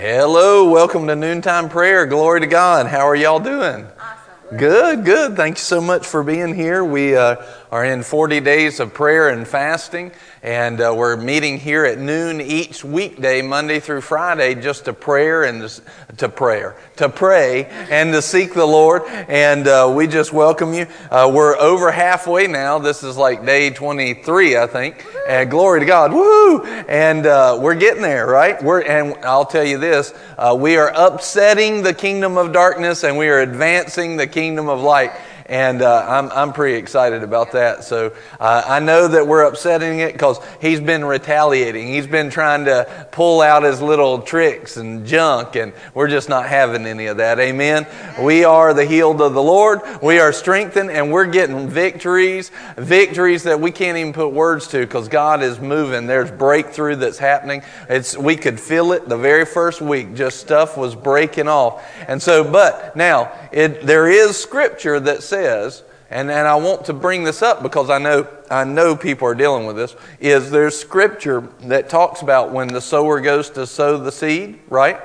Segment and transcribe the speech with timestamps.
[0.00, 2.06] Hello, welcome to Noontime Prayer.
[2.06, 2.86] Glory to God.
[2.86, 3.84] How are y'all doing?
[3.84, 4.56] Awesome.
[4.56, 5.34] Good, good.
[5.34, 6.84] Thank you so much for being here.
[6.84, 7.34] We uh,
[7.70, 12.40] are in 40 days of prayer and fasting, and uh, we're meeting here at noon
[12.40, 15.82] each weekday, Monday through Friday, just to prayer and to,
[16.16, 19.02] to prayer, to pray and to seek the Lord.
[19.06, 20.86] And uh, we just welcome you.
[21.10, 22.78] Uh, we're over halfway now.
[22.78, 25.04] This is like day 23, I think.
[25.28, 26.64] And glory to God, woo!
[26.64, 28.62] And uh, we're getting there, right?
[28.62, 33.18] We're and I'll tell you this: uh, we are upsetting the kingdom of darkness, and
[33.18, 35.12] we are advancing the kingdom of light
[35.48, 37.82] and uh, I'm, I'm pretty excited about that.
[37.84, 41.86] So uh, I know that we're upsetting it because he's been retaliating.
[41.88, 46.46] He's been trying to pull out his little tricks and junk, and we're just not
[46.46, 47.38] having any of that.
[47.38, 47.86] Amen.
[48.20, 49.80] We are the healed of the Lord.
[50.02, 54.80] We are strengthened, and we're getting victories, victories that we can't even put words to
[54.80, 56.06] because God is moving.
[56.06, 57.62] There's breakthrough that's happening.
[57.88, 60.14] It's we could feel it the very first week.
[60.14, 62.44] Just stuff was breaking off, and so.
[62.48, 67.22] But now it, there is scripture that says says, and, and I want to bring
[67.24, 71.48] this up because I know, I know people are dealing with this, is there's scripture
[71.62, 75.00] that talks about when the sower goes to sow the seed, right?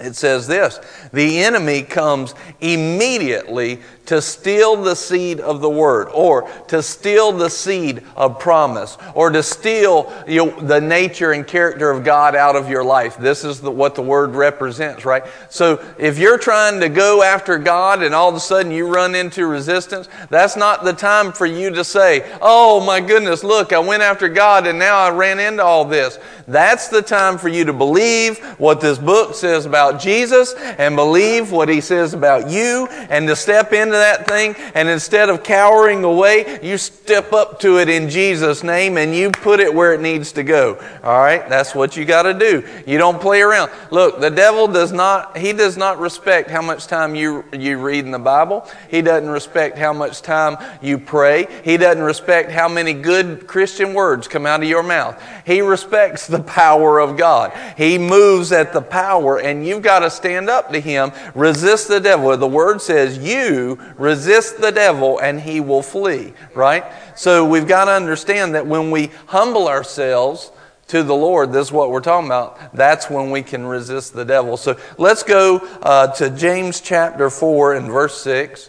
[0.00, 0.80] It says this
[1.12, 7.48] the enemy comes immediately to steal the seed of the word, or to steal the
[7.48, 12.56] seed of promise, or to steal you know, the nature and character of God out
[12.56, 13.16] of your life.
[13.16, 15.24] This is the, what the word represents, right?
[15.50, 19.14] So if you're trying to go after God and all of a sudden you run
[19.14, 23.78] into resistance, that's not the time for you to say, Oh my goodness, look, I
[23.78, 26.18] went after God and now I ran into all this.
[26.48, 31.52] That's the time for you to believe what this book says about Jesus and believe
[31.52, 34.54] what he says about you and to step into that thing.
[34.74, 39.30] And instead of cowering away, you step up to it in Jesus' name and you
[39.30, 40.82] put it where it needs to go.
[41.04, 41.46] All right?
[41.48, 42.66] That's what you got to do.
[42.86, 43.70] You don't play around.
[43.90, 48.04] Look, the devil does not, he does not respect how much time you, you read
[48.06, 48.66] in the Bible.
[48.88, 51.46] He doesn't respect how much time you pray.
[51.64, 55.22] He doesn't respect how many good Christian words come out of your mouth.
[55.44, 57.52] He respects the power of God.
[57.76, 61.12] He moves at the power, and you've got to stand up to him.
[61.34, 62.34] Resist the devil.
[62.36, 66.84] The word says, You resist the devil, and he will flee, right?
[67.16, 70.50] So we've got to understand that when we humble ourselves,
[70.88, 72.74] to the Lord, this is what we're talking about.
[72.74, 74.58] That's when we can resist the devil.
[74.58, 78.68] So let's go uh, to James chapter 4 and verse 6.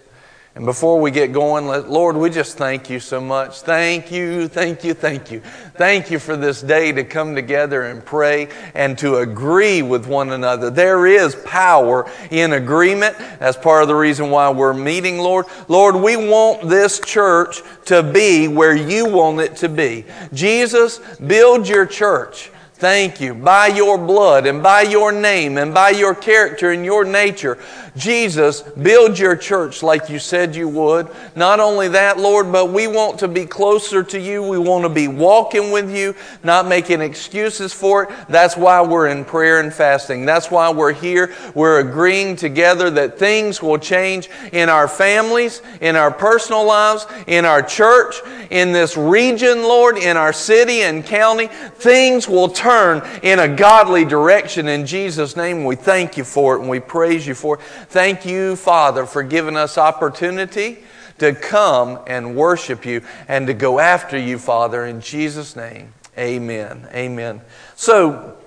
[0.55, 3.61] And before we get going, let, Lord, we just thank you so much.
[3.61, 5.41] Thank you, thank you, thank you.
[5.75, 10.31] Thank you for this day to come together and pray and to agree with one
[10.31, 10.69] another.
[10.69, 13.17] There is power in agreement.
[13.39, 15.47] That's part of the reason why we're meeting, Lord.
[15.69, 20.05] Lord, we want this church to be where you want it to be.
[20.33, 22.51] Jesus, build your church.
[22.83, 23.33] Thank you.
[23.33, 27.57] By your blood and by your name and by your character and your nature,
[27.95, 31.07] Jesus, build your church like you said you would.
[31.33, 34.44] Not only that, Lord, but we want to be closer to you.
[34.44, 36.13] We want to be walking with you,
[36.44, 38.09] not making excuses for it.
[38.27, 40.25] That's why we're in prayer and fasting.
[40.25, 41.33] That's why we're here.
[41.55, 47.45] We're agreeing together that things will change in our families, in our personal lives, in
[47.45, 48.15] our church,
[48.50, 51.47] in this region, Lord, in our city and county.
[51.47, 52.72] Things will turn
[53.22, 55.66] in a godly direction in Jesus' name.
[55.66, 57.61] We thank you for it and we praise you for it.
[57.89, 60.79] Thank you, Father, for giving us opportunity
[61.19, 65.94] to come and worship you and to go after you, Father, in Jesus' name.
[66.17, 66.88] Amen.
[66.94, 67.41] Amen.
[67.75, 68.38] So,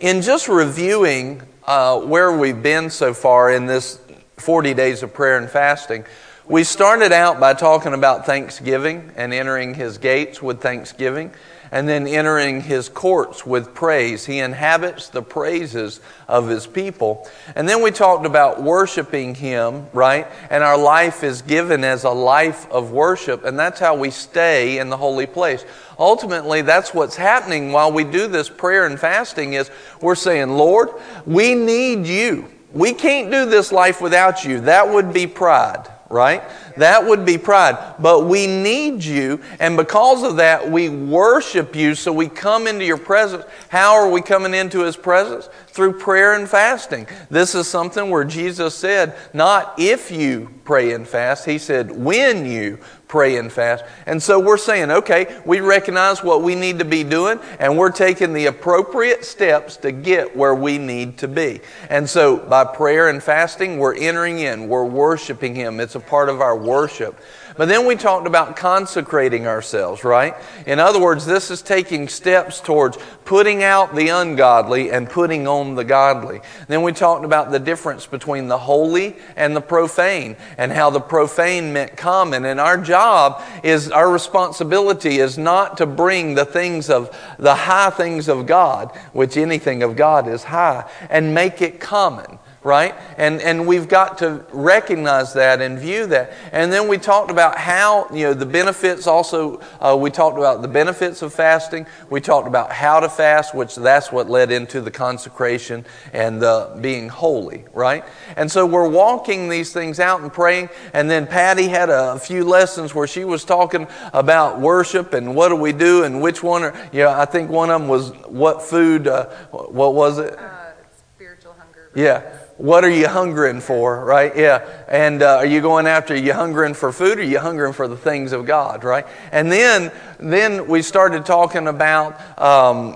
[0.00, 4.00] in just reviewing uh, where we've been so far in this
[4.38, 6.04] 40 days of prayer and fasting,
[6.46, 11.32] we started out by talking about Thanksgiving and entering his gates with thanksgiving
[11.70, 14.26] and then entering his courts with praise.
[14.26, 17.26] He inhabits the praises of his people.
[17.56, 20.26] And then we talked about worshiping him, right?
[20.50, 24.78] And our life is given as a life of worship, and that's how we stay
[24.78, 25.64] in the holy place.
[25.98, 29.70] Ultimately, that's what's happening while we do this prayer and fasting is
[30.00, 30.90] we're saying, "Lord,
[31.24, 32.48] we need you.
[32.74, 36.42] We can't do this life without you." That would be pride right?
[36.76, 37.94] That would be pride.
[37.98, 42.84] But we need you, and because of that, we worship you, so we come into
[42.84, 43.44] your presence.
[43.70, 45.48] How are we coming into his presence?
[45.68, 47.06] Through prayer and fasting.
[47.30, 52.44] This is something where Jesus said, not if you pray and fast, he said, when
[52.44, 52.78] you
[53.12, 53.84] pray and fast.
[54.06, 57.90] And so we're saying, okay, we recognize what we need to be doing, and we're
[57.90, 61.60] taking the appropriate steps to get where we need to be.
[61.90, 65.78] And so by prayer and fasting, we're entering in, we're worshiping Him.
[65.78, 67.20] It's a part of our worship.
[67.56, 70.34] But then we talked about consecrating ourselves, right?
[70.66, 75.74] In other words, this is taking steps towards putting out the ungodly and putting on
[75.74, 76.40] the godly.
[76.68, 81.00] Then we talked about the difference between the holy and the profane and how the
[81.00, 82.44] profane meant common.
[82.44, 87.90] And our job is, our responsibility is not to bring the things of, the high
[87.90, 92.94] things of God, which anything of God is high, and make it common right?
[93.16, 96.32] And, and we've got to recognize that and view that.
[96.52, 100.62] And then we talked about how, you know, the benefits also, uh, we talked about
[100.62, 101.86] the benefits of fasting.
[102.08, 106.78] We talked about how to fast, which that's what led into the consecration and the
[106.80, 108.04] being holy, right?
[108.36, 110.68] And so we're walking these things out and praying.
[110.92, 115.48] And then Patty had a, few lessons where she was talking about worship and what
[115.48, 118.10] do we do and which one are, you know, I think one of them was
[118.26, 120.38] what food, uh, what was it?
[120.38, 120.72] Uh,
[121.16, 121.90] spiritual hunger.
[121.96, 124.36] Yeah what are you hungering for, right?
[124.36, 124.64] Yeah.
[124.86, 127.72] And uh, are you going after, are you hungering for food or are you hungering
[127.72, 129.04] for the things of God, right?
[129.32, 132.92] And then, then we started talking about um,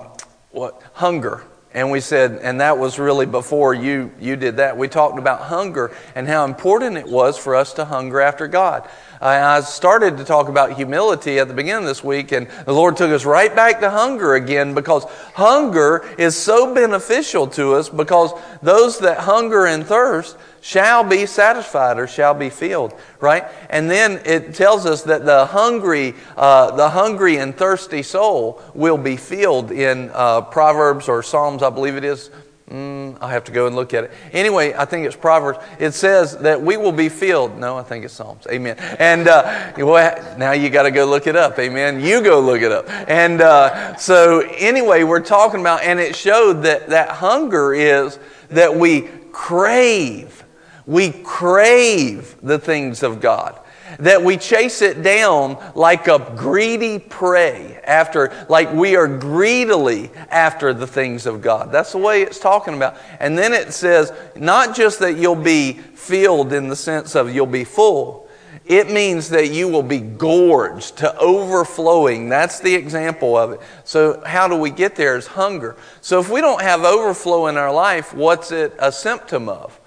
[0.51, 0.81] what?
[0.93, 1.43] Hunger.
[1.73, 4.77] And we said, and that was really before you, you did that.
[4.77, 8.89] We talked about hunger and how important it was for us to hunger after God.
[9.21, 12.97] I started to talk about humility at the beginning of this week, and the Lord
[12.97, 18.31] took us right back to hunger again because hunger is so beneficial to us because
[18.61, 23.45] those that hunger and thirst shall be satisfied or shall be filled, right?
[23.69, 28.97] And then it tells us that the hungry, uh, the hungry and thirsty soul will
[28.97, 32.29] be filled in uh, Proverbs or Psalms, I believe it is,
[32.69, 34.11] Mm, I'll have to go and look at it.
[34.33, 35.59] Anyway, I think it's Proverbs.
[35.79, 37.57] It says that we will be filled.
[37.57, 38.45] No, I think it's Psalms.
[38.51, 38.75] Amen.
[38.99, 41.57] And uh, well, now you got to go look it up.
[41.59, 42.01] Amen.
[42.01, 42.89] You go look it up.
[43.09, 48.19] And uh, so, anyway, we're talking about, and it showed that that hunger is
[48.49, 50.43] that we crave.
[50.85, 53.57] We crave the things of God
[53.99, 60.73] that we chase it down like a greedy prey after, like we are greedily after
[60.73, 61.71] the things of God.
[61.71, 62.97] That's the way it's talking about.
[63.19, 67.45] And then it says, not just that you'll be filled in the sense of you'll
[67.45, 68.27] be full,
[68.67, 72.27] it means that you will be gorged to overflowing.
[72.27, 73.61] That's the example of it.
[73.85, 75.15] So, how do we get there?
[75.15, 75.77] Is hunger.
[76.01, 79.79] So, if we don't have overflow in our life, what's it a symptom of?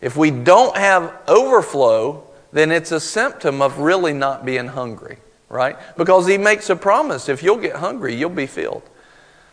[0.00, 5.18] If we don't have overflow, then it's a symptom of really not being hungry,
[5.48, 5.76] right?
[5.96, 8.82] Because he makes a promise if you'll get hungry, you'll be filled.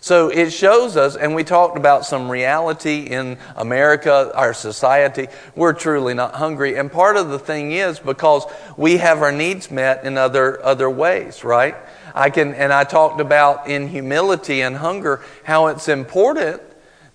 [0.01, 5.27] So it shows us, and we talked about some reality in America, our society.
[5.55, 6.77] We're truly not hungry.
[6.77, 8.45] And part of the thing is because
[8.77, 11.75] we have our needs met in other, other ways, right?
[12.15, 16.61] I can, and I talked about in humility and hunger how it's important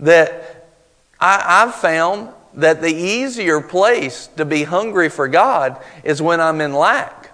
[0.00, 0.68] that
[1.18, 6.60] I, I've found that the easier place to be hungry for God is when I'm
[6.60, 7.32] in lack.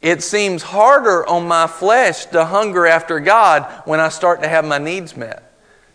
[0.00, 4.64] It seems harder on my flesh to hunger after God when I start to have
[4.64, 5.51] my needs met.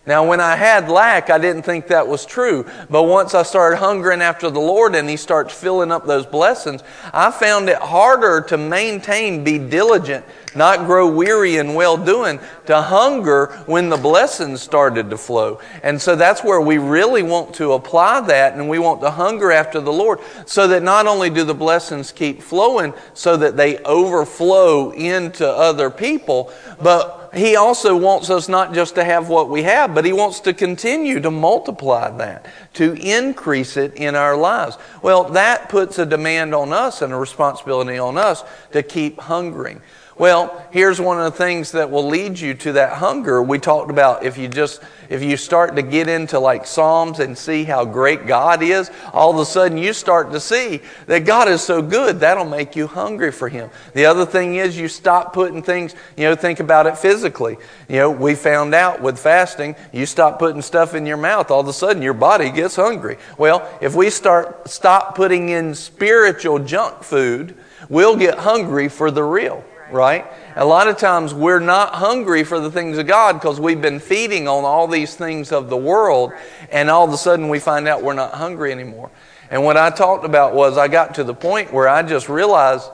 [0.08, 2.66] Now, when I had lack, I didn't think that was true.
[2.90, 6.82] But once I started hungering after the Lord and He starts filling up those blessings,
[7.14, 10.24] I found it harder to maintain, be diligent,
[10.56, 15.60] not grow weary in well doing, to hunger when the blessings started to flow.
[15.84, 19.52] And so that's where we really want to apply that and we want to hunger
[19.52, 23.78] after the Lord so that not only do the blessings keep flowing, so that they
[23.80, 26.50] overflow into other people,
[26.82, 30.40] but he also wants us not just to have what we have, but He wants
[30.42, 34.78] to continue to multiply that, to increase it in our lives.
[35.02, 39.82] Well, that puts a demand on us and a responsibility on us to keep hungering.
[40.20, 43.44] Well, here's one of the things that will lead you to that hunger.
[43.44, 47.38] We talked about if you just if you start to get into like Psalms and
[47.38, 51.48] see how great God is, all of a sudden you start to see that God
[51.48, 53.70] is so good, that'll make you hungry for him.
[53.94, 57.58] The other thing is you stop putting things, you know, think about it physically.
[57.88, 61.62] You know, we found out with fasting, you stop putting stuff in your mouth, all
[61.62, 63.18] of a sudden your body gets hungry.
[63.38, 67.56] Well, if we start stop putting in spiritual junk food,
[67.88, 70.26] we'll get hungry for the real right?
[70.56, 74.00] A lot of times we're not hungry for the things of God because we've been
[74.00, 76.34] feeding on all these things of the world,
[76.72, 79.12] and all of a sudden we find out we're not hungry anymore.
[79.50, 82.90] And what I talked about was I got to the point where I just realized,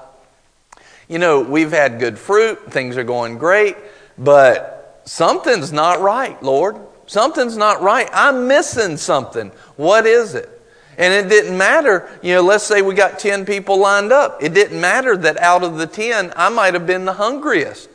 [1.07, 3.75] you know, we've had good fruit, things are going great,
[4.17, 6.77] but something's not right, Lord.
[7.05, 8.09] Something's not right.
[8.13, 9.51] I'm missing something.
[9.75, 10.52] What is it?
[10.97, 14.41] And it didn't matter, you know, let's say we got 10 people lined up.
[14.41, 17.89] It didn't matter that out of the 10, I might have been the hungriest.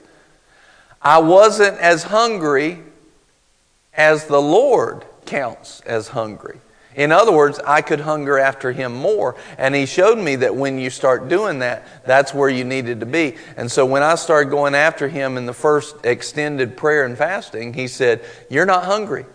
[1.00, 2.80] I wasn't as hungry
[3.94, 6.60] as the Lord counts as hungry.
[6.98, 9.36] In other words, I could hunger after Him more.
[9.56, 13.06] And He showed me that when you start doing that, that's where you needed to
[13.06, 13.36] be.
[13.56, 17.74] And so when I started going after Him in the first extended prayer and fasting,
[17.74, 19.26] He said, You're not hungry.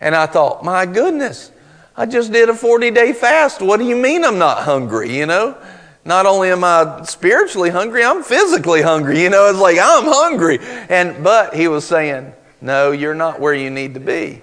[0.00, 1.52] And I thought, My goodness,
[1.98, 3.60] I just did a 40 day fast.
[3.60, 5.18] What do you mean I'm not hungry?
[5.18, 5.58] You know?
[6.04, 9.20] Not only am I spiritually hungry, I'm physically hungry.
[9.20, 10.60] You know, it's like I'm hungry.
[10.88, 14.42] And but he was saying, No, you're not where you need to be.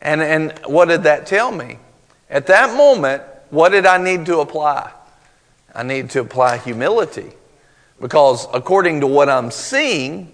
[0.00, 1.78] And and what did that tell me?
[2.30, 4.92] At that moment, what did I need to apply?
[5.74, 7.32] I need to apply humility.
[8.00, 10.32] Because according to what I'm seeing,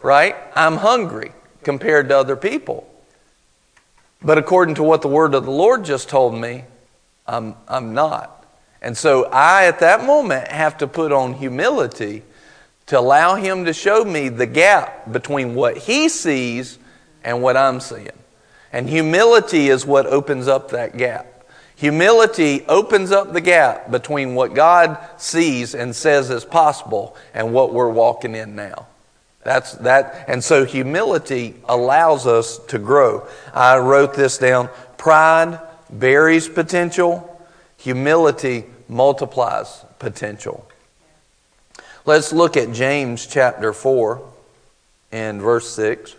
[0.00, 1.32] right, I'm hungry
[1.64, 2.88] compared to other people.
[4.24, 6.64] But according to what the word of the Lord just told me,
[7.26, 8.46] I'm, I'm not.
[8.80, 12.22] And so I, at that moment, have to put on humility
[12.86, 16.78] to allow Him to show me the gap between what He sees
[17.22, 18.08] and what I'm seeing.
[18.72, 21.44] And humility is what opens up that gap.
[21.76, 27.72] Humility opens up the gap between what God sees and says is possible and what
[27.72, 28.86] we're walking in now.
[29.44, 33.28] That's that, and so humility allows us to grow.
[33.52, 34.70] I wrote this down.
[34.96, 35.60] Pride
[35.90, 37.30] buries potential.
[37.76, 40.66] Humility multiplies potential.
[42.06, 44.22] Let's look at James chapter 4
[45.12, 46.16] and verse 6.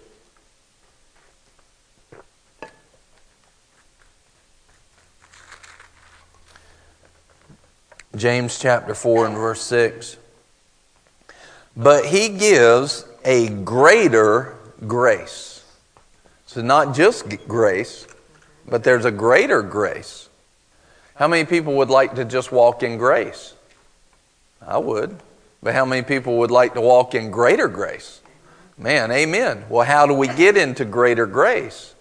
[8.16, 10.18] James chapter 4 and verse 6.
[11.76, 14.56] But he gives a greater
[14.88, 15.64] grace.
[16.46, 18.08] So, not just grace,
[18.68, 20.30] but there's a greater grace.
[21.16, 23.54] How many people would like to just walk in grace?
[24.62, 25.18] I would.
[25.64, 28.22] But how many people would like to walk in greater grace?
[28.78, 29.66] Man, amen.
[29.70, 31.96] Well, how do we get into greater grace?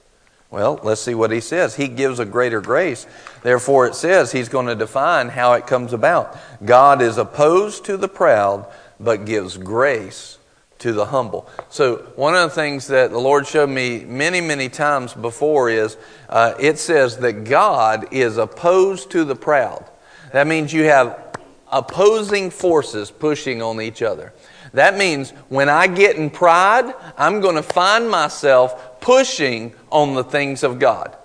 [0.51, 1.75] Well, let's see what he says.
[1.75, 3.07] He gives a greater grace.
[3.43, 6.37] Therefore, it says he's going to define how it comes about.
[6.65, 8.67] God is opposed to the proud,
[9.01, 10.39] but gives grace
[10.85, 11.49] to the humble.
[11.71, 15.97] So, one of the things that the Lord showed me many, many times before is
[16.29, 19.89] uh, it says that God is opposed to the proud.
[20.33, 21.39] That means you have
[21.73, 24.35] opposing forces pushing on each other.
[24.75, 30.23] That means when I get in pride, I'm going to find myself pushing on the
[30.23, 31.17] things of God.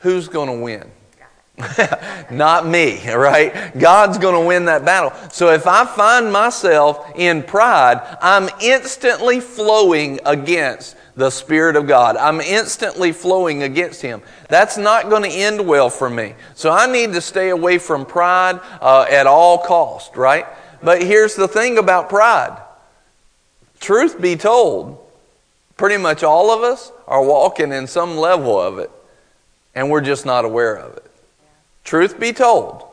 [0.00, 0.90] Who's going to win?
[2.30, 3.76] Not me, right?
[3.78, 5.12] God's going to win that battle.
[5.30, 12.16] So if I find myself in pride, I'm instantly flowing against the Spirit of God.
[12.16, 14.20] I'm instantly flowing against Him.
[14.48, 16.34] That's not going to end well for me.
[16.54, 20.46] So I need to stay away from pride uh, at all cost, right?
[20.82, 22.60] But here's the thing about pride.
[23.80, 24.98] Truth be told,
[25.78, 28.90] pretty much all of us are walking in some level of it,
[29.74, 31.05] and we're just not aware of it.
[31.86, 32.84] Truth be told,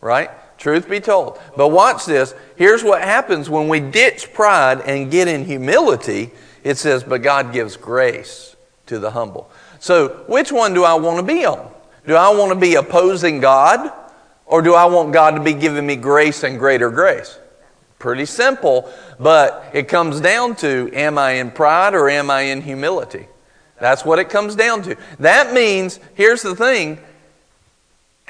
[0.00, 0.28] right?
[0.58, 1.40] Truth be told.
[1.56, 2.34] But watch this.
[2.56, 6.32] Here's what happens when we ditch pride and get in humility.
[6.64, 9.50] It says, But God gives grace to the humble.
[9.78, 11.70] So, which one do I want to be on?
[12.06, 13.92] Do I want to be opposing God?
[14.46, 17.38] Or do I want God to be giving me grace and greater grace?
[18.00, 18.90] Pretty simple,
[19.20, 23.28] but it comes down to am I in pride or am I in humility?
[23.78, 24.96] That's what it comes down to.
[25.20, 26.98] That means, here's the thing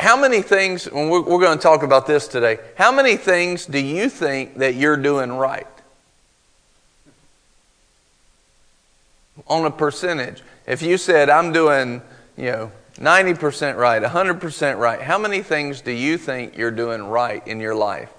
[0.01, 3.67] how many things, and we're, we're going to talk about this today, how many things
[3.67, 5.67] do you think that you're doing right?
[9.47, 10.43] On a percentage.
[10.67, 12.01] If you said, I'm doing,
[12.39, 17.47] you know, 90% right, 100% right, how many things do you think you're doing right
[17.47, 18.11] in your life?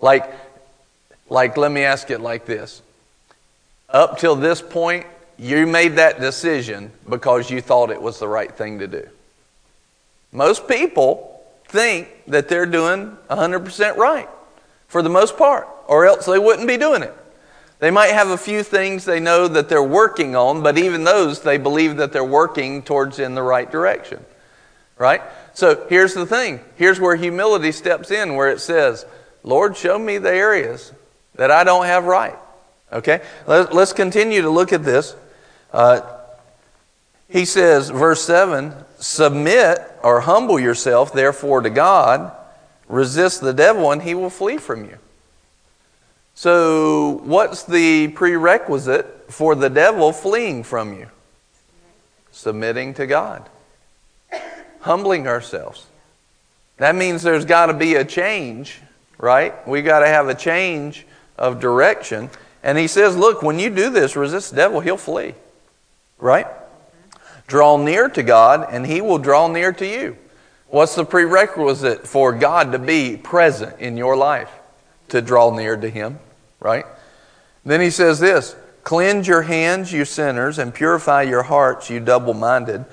[0.00, 0.32] Like,
[1.28, 2.80] like, let me ask it like this.
[3.90, 5.06] Up till this point,
[5.38, 9.06] you made that decision because you thought it was the right thing to do.
[10.32, 14.28] Most people think that they're doing 100% right
[14.88, 17.14] for the most part, or else they wouldn't be doing it.
[17.78, 21.42] They might have a few things they know that they're working on, but even those
[21.42, 24.24] they believe that they're working towards in the right direction.
[24.96, 25.20] Right?
[25.52, 26.60] So here's the thing.
[26.76, 29.04] Here's where humility steps in, where it says,
[29.42, 30.92] Lord, show me the areas
[31.34, 32.36] that I don't have right.
[32.92, 33.20] Okay?
[33.46, 35.14] Let's continue to look at this.
[35.72, 36.00] Uh,
[37.28, 42.32] he says, verse 7 Submit or humble yourself, therefore, to God.
[42.88, 44.98] Resist the devil, and he will flee from you.
[46.34, 51.08] So, what's the prerequisite for the devil fleeing from you?
[52.30, 53.48] Submitting to God,
[54.80, 55.86] humbling ourselves.
[56.76, 58.80] That means there's got to be a change,
[59.18, 59.66] right?
[59.66, 61.06] We got to have a change
[61.38, 62.30] of direction.
[62.62, 65.34] And he says, Look, when you do this, resist the devil, he'll flee,
[66.18, 66.46] right?
[67.46, 70.16] Draw near to God, and He will draw near to you.
[70.68, 74.50] What's the prerequisite for God to be present in your life?
[75.10, 76.18] To draw near to Him,
[76.58, 76.84] right?
[77.66, 82.32] Then he says this Cleanse your hands, you sinners, and purify your hearts, you double
[82.32, 82.86] minded.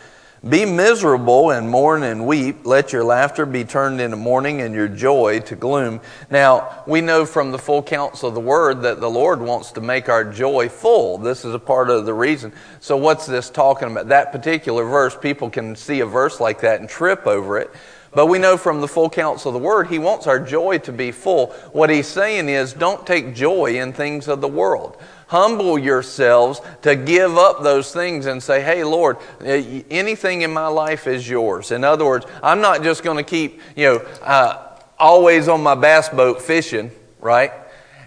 [0.48, 2.66] Be miserable and mourn and weep.
[2.66, 6.02] Let your laughter be turned into mourning and your joy to gloom.
[6.30, 9.82] Now, we know from the full counsel of the word that the Lord wants to
[9.82, 11.18] make our joy full.
[11.18, 12.52] This is a part of the reason.
[12.82, 14.10] So, what's this talking about?
[14.10, 17.72] That particular verse, people can see a verse like that and trip over it.
[18.12, 20.92] But we know from the full counsel of the word, he wants our joy to
[20.92, 21.54] be full.
[21.72, 25.02] What he's saying is, don't take joy in things of the world
[25.34, 30.68] humble yourselves to give up those things and say, Hey, Lord, eh, anything in my
[30.68, 31.72] life is yours.
[31.72, 35.74] In other words, I'm not just going to keep, you know, uh, always on my
[35.74, 37.52] bass boat fishing, right?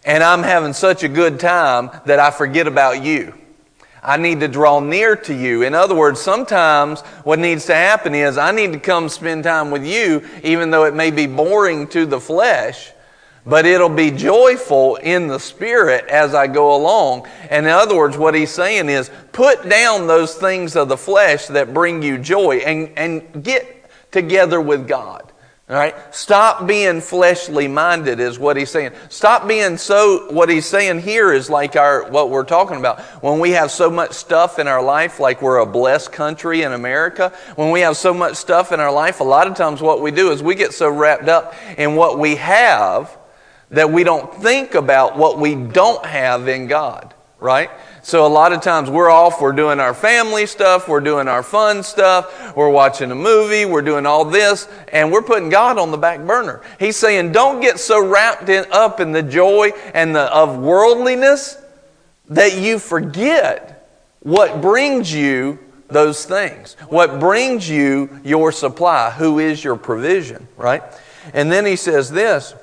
[0.05, 3.35] And I'm having such a good time that I forget about you.
[4.05, 5.63] I need to draw near to you.
[5.63, 9.73] In other words, sometimes what needs to happen is I need to come spend time
[9.73, 12.93] with you, even though it may be boring to the flesh
[13.47, 17.29] but it'll be joyful in the spirit as I go along.
[17.49, 21.47] And in other words, what he's saying is put down those things of the flesh
[21.47, 25.33] that bring you joy and, and get together with God.
[25.69, 25.97] All right?
[26.15, 28.93] Stop being fleshly minded is what he's saying.
[29.09, 33.01] Stop being so what he's saying here is like our what we're talking about.
[33.23, 36.73] When we have so much stuff in our life like we're a blessed country in
[36.73, 40.01] America, when we have so much stuff in our life, a lot of times what
[40.01, 43.19] we do is we get so wrapped up in what we have
[43.71, 47.71] that we don't think about what we don't have in God, right?
[48.03, 51.43] So a lot of times we're off, we're doing our family stuff, we're doing our
[51.43, 55.91] fun stuff, we're watching a movie, we're doing all this, and we're putting God on
[55.91, 56.63] the back burner.
[56.79, 61.59] He's saying, don't get so wrapped in, up in the joy and the of worldliness
[62.29, 63.89] that you forget
[64.21, 65.59] what brings you
[65.89, 66.77] those things.
[66.89, 70.83] What brings you your supply, who is your provision, right?
[71.35, 72.55] And then he says this,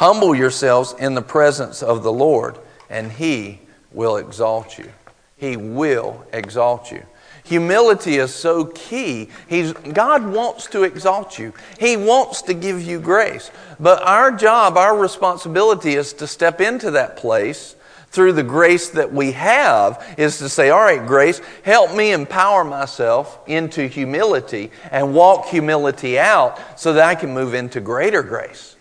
[0.00, 2.56] Humble yourselves in the presence of the Lord,
[2.88, 3.60] and He
[3.92, 4.90] will exalt you.
[5.36, 7.02] He will exalt you.
[7.44, 9.28] Humility is so key.
[9.46, 11.52] He's, God wants to exalt you.
[11.78, 13.50] He wants to give you grace.
[13.78, 17.76] But our job, our responsibility is to step into that place
[18.08, 22.64] through the grace that we have is to say, all right, grace, help me empower
[22.64, 28.76] myself into humility and walk humility out so that I can move into greater grace.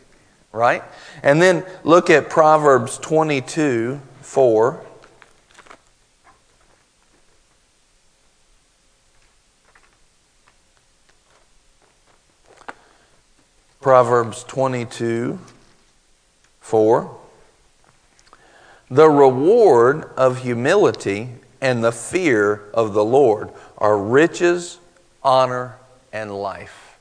[0.51, 0.83] Right?
[1.21, 4.85] And then look at Proverbs 22 4.
[13.81, 15.39] Proverbs 22
[16.59, 17.17] 4.
[18.91, 21.29] The reward of humility
[21.61, 24.79] and the fear of the Lord are riches,
[25.23, 25.77] honor,
[26.11, 26.97] and life.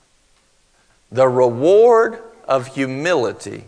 [1.11, 3.65] The reward of humility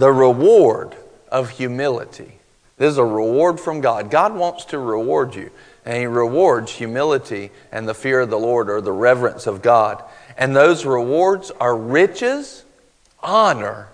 [0.00, 0.96] the reward
[1.30, 2.32] of humility.
[2.78, 4.10] This is a reward from God.
[4.10, 5.50] God wants to reward you,
[5.84, 10.02] and He rewards humility and the fear of the Lord or the reverence of God.
[10.38, 12.64] And those rewards are riches,
[13.22, 13.88] honor,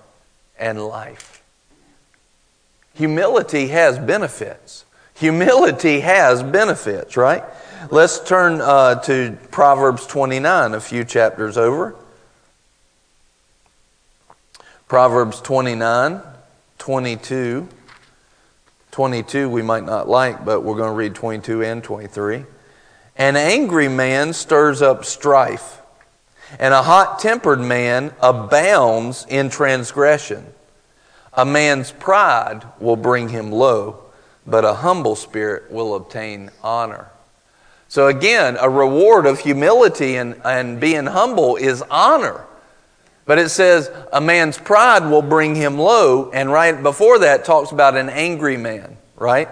[0.58, 1.42] and life.
[2.94, 4.84] Humility has benefits.
[5.16, 7.42] Humility has benefits, right?
[7.90, 11.96] Let's turn uh, to Proverbs 29, a few chapters over.
[14.88, 16.20] Proverbs 29,
[16.78, 17.68] 22.
[18.92, 22.44] 22 we might not like, but we're going to read 22 and 23.
[23.16, 25.80] An angry man stirs up strife,
[26.60, 30.46] and a hot tempered man abounds in transgression.
[31.32, 34.04] A man's pride will bring him low,
[34.46, 37.10] but a humble spirit will obtain honor.
[37.88, 42.45] So, again, a reward of humility and, and being humble is honor.
[43.26, 47.72] But it says a man's pride will bring him low, and right before that talks
[47.72, 49.48] about an angry man, right?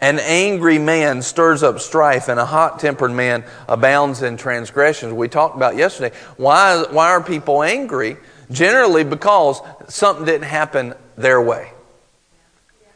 [0.00, 5.14] An angry man stirs up strife, and a hot tempered man abounds in transgressions.
[5.14, 6.14] We talked about yesterday.
[6.36, 8.18] Why, why are people angry?
[8.50, 11.72] Generally because something didn't happen their way.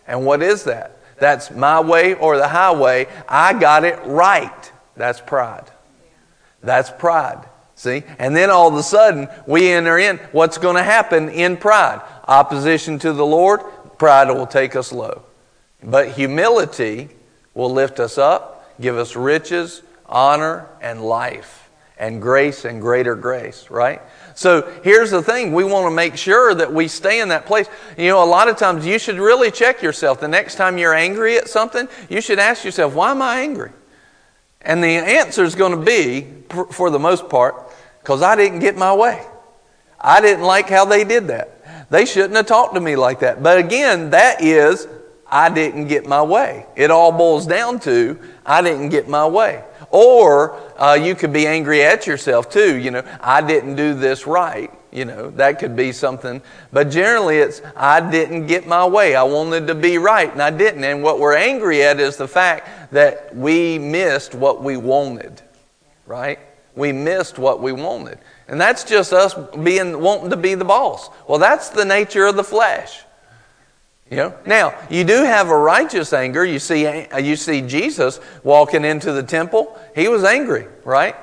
[0.06, 0.98] And what is that?
[1.18, 3.06] That's my way or the highway.
[3.28, 4.72] I got it right.
[4.94, 5.64] That's pride.
[6.62, 7.46] That's pride.
[7.78, 8.02] See?
[8.18, 12.02] And then all of a sudden, we enter in what's going to happen in pride.
[12.26, 13.60] Opposition to the Lord,
[13.98, 15.22] pride will take us low.
[15.80, 17.08] But humility
[17.54, 23.70] will lift us up, give us riches, honor, and life, and grace and greater grace,
[23.70, 24.02] right?
[24.34, 27.68] So here's the thing we want to make sure that we stay in that place.
[27.96, 30.18] You know, a lot of times you should really check yourself.
[30.18, 33.70] The next time you're angry at something, you should ask yourself, why am I angry?
[34.60, 36.26] And the answer is going to be,
[36.72, 37.54] for the most part,
[38.00, 39.24] Because I didn't get my way.
[40.00, 41.90] I didn't like how they did that.
[41.90, 43.42] They shouldn't have talked to me like that.
[43.42, 44.86] But again, that is,
[45.26, 46.66] I didn't get my way.
[46.76, 49.64] It all boils down to, I didn't get my way.
[49.90, 52.76] Or uh, you could be angry at yourself too.
[52.76, 54.70] You know, I didn't do this right.
[54.90, 56.40] You know, that could be something.
[56.72, 59.14] But generally, it's I didn't get my way.
[59.14, 60.82] I wanted to be right, and I didn't.
[60.84, 65.42] And what we're angry at is the fact that we missed what we wanted,
[66.06, 66.38] right?
[66.78, 68.18] We missed what we wanted.
[68.46, 71.10] And that's just us being wanting to be the boss.
[71.26, 73.02] Well, that's the nature of the flesh.
[74.10, 74.34] You know?
[74.46, 76.44] Now, you do have a righteous anger.
[76.44, 79.78] You see, you see Jesus walking into the temple.
[79.94, 81.14] He was angry, right?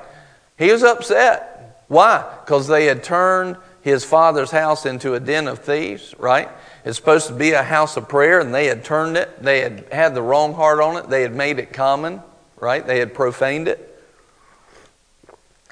[0.56, 1.84] He was upset.
[1.88, 2.24] Why?
[2.44, 6.48] Because they had turned his father's house into a den of thieves, right?
[6.84, 9.42] It's supposed to be a house of prayer, and they had turned it.
[9.42, 11.08] They had had the wrong heart on it.
[11.08, 12.20] They had made it common,
[12.56, 12.86] right?
[12.86, 13.95] They had profaned it.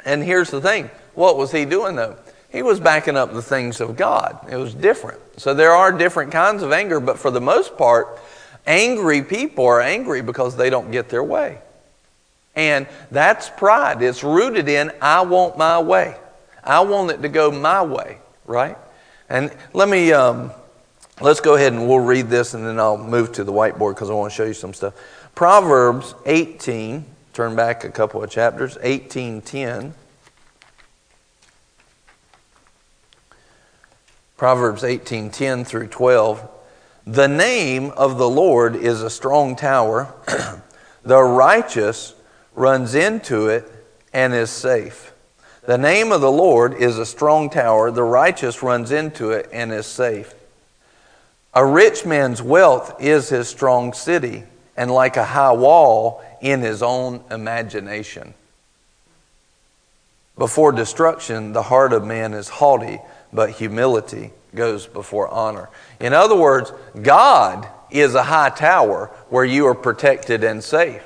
[0.04, 2.16] And here's the thing what was he doing, though?
[2.50, 4.46] He was backing up the things of God.
[4.48, 5.20] It was different.
[5.40, 8.20] So there are different kinds of anger, but for the most part,
[8.66, 11.58] angry people are angry because they don't get their way.
[12.54, 14.02] And that's pride.
[14.02, 16.16] It's rooted in, I want my way.
[16.62, 18.78] I want it to go my way, right?
[19.28, 20.52] And let me, um,
[21.20, 24.10] let's go ahead and we'll read this and then I'll move to the whiteboard because
[24.10, 24.94] I want to show you some stuff.
[25.34, 29.92] Proverbs 18, turn back a couple of chapters, 1810.
[34.36, 36.48] Proverbs 18:10 through 12.
[37.04, 40.14] The name of the Lord is a strong tower.
[41.02, 42.14] the righteous
[42.54, 43.68] runs into it
[44.12, 45.12] and is safe.
[45.66, 47.90] The name of the Lord is a strong tower.
[47.90, 50.34] The righteous runs into it and is safe.
[51.52, 54.44] A rich man's wealth is his strong city,
[54.76, 58.34] and like a high wall in his own imagination.
[60.36, 62.98] Before destruction, the heart of man is haughty
[63.34, 65.68] but humility goes before honor.
[65.98, 71.02] In other words, God is a high tower where you are protected and safe.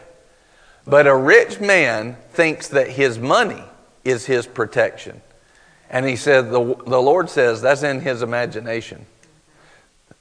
[0.87, 3.63] But a rich man thinks that his money
[4.05, 5.23] is his protection.
[5.91, 9.07] And he said, the, the Lord says that's in his imagination.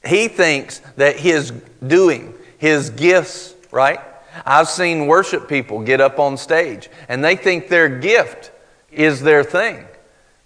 [0.06, 1.50] He thinks that his
[1.86, 4.00] doing, his gifts, right?
[4.44, 8.52] I've seen worship people get up on stage and they think their gift
[8.92, 9.86] is their thing.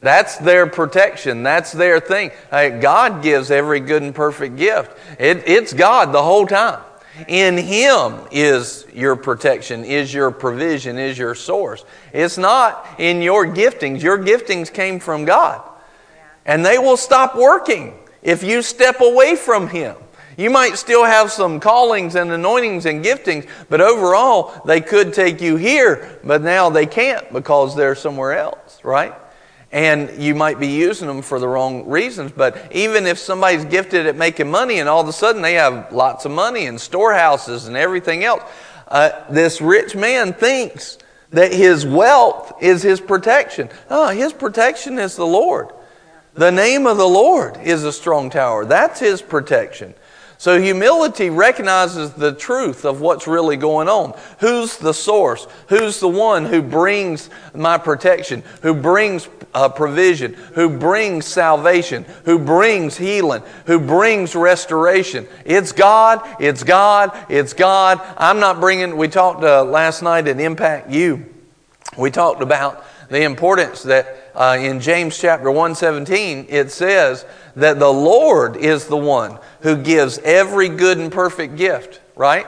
[0.00, 1.42] That's their protection.
[1.42, 2.32] That's their thing.
[2.50, 4.98] God gives every good and perfect gift.
[5.18, 6.80] It, it's God the whole time.
[7.28, 11.84] In Him is your protection, is your provision, is your source.
[12.12, 14.02] It's not in your giftings.
[14.02, 15.62] Your giftings came from God.
[16.46, 19.94] And they will stop working if you step away from Him.
[20.36, 25.40] You might still have some callings and anointings and giftings, but overall, they could take
[25.40, 29.14] you here, but now they can't because they're somewhere else, right?
[29.72, 32.30] and you might be using them for the wrong reasons.
[32.30, 35.90] But even if somebody's gifted at making money and all of a sudden they have
[35.92, 38.42] lots of money and storehouses and everything else,
[38.88, 40.98] uh, this rich man thinks
[41.30, 43.70] that his wealth is his protection.
[43.88, 45.68] Oh, his protection is the Lord.
[46.34, 48.66] The name of the Lord is a strong tower.
[48.66, 49.94] That's his protection.
[50.42, 54.18] So humility recognizes the truth of what's really going on.
[54.40, 55.46] Who's the source?
[55.68, 58.42] Who's the one who brings my protection?
[58.62, 60.34] Who brings uh, provision?
[60.54, 62.04] Who brings salvation?
[62.24, 63.44] Who brings healing?
[63.66, 65.28] Who brings restoration?
[65.44, 66.28] It's God.
[66.40, 67.16] It's God.
[67.28, 68.00] It's God.
[68.16, 68.96] I'm not bringing.
[68.96, 71.24] We talked uh, last night at Impact U.
[71.96, 77.92] We talked about the importance that uh, in James chapter 117, it says that the
[77.92, 82.46] Lord is the one who gives every good and perfect gift, right?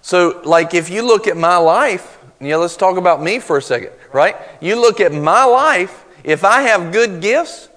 [0.00, 3.58] So, like if you look at my life, you know, let's talk about me for
[3.58, 4.36] a second, right?
[4.58, 7.68] You look at my life, if I have good gifts,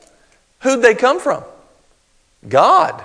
[0.61, 1.43] who'd they come from?
[2.47, 3.03] God.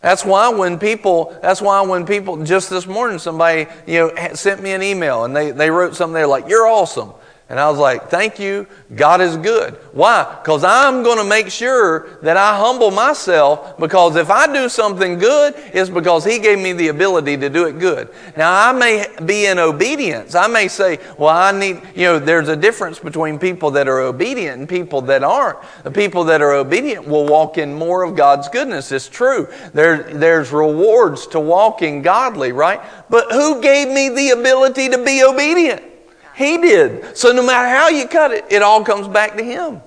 [0.00, 4.62] That's why when people, that's why when people, just this morning, somebody, you know, sent
[4.62, 7.12] me an email and they, they wrote something they're like, you're awesome.
[7.48, 8.66] And I was like, thank you.
[8.96, 9.74] God is good.
[9.92, 10.36] Why?
[10.42, 15.16] Because I'm going to make sure that I humble myself because if I do something
[15.16, 18.08] good, it's because He gave me the ability to do it good.
[18.36, 20.34] Now, I may be in obedience.
[20.34, 24.00] I may say, well, I need, you know, there's a difference between people that are
[24.00, 25.58] obedient and people that aren't.
[25.84, 28.90] The people that are obedient will walk in more of God's goodness.
[28.90, 29.46] It's true.
[29.72, 32.80] There, there's rewards to walking godly, right?
[33.08, 35.92] But who gave me the ability to be obedient?
[36.36, 37.16] He did.
[37.16, 39.80] So no matter how you cut it, it all comes back to Him.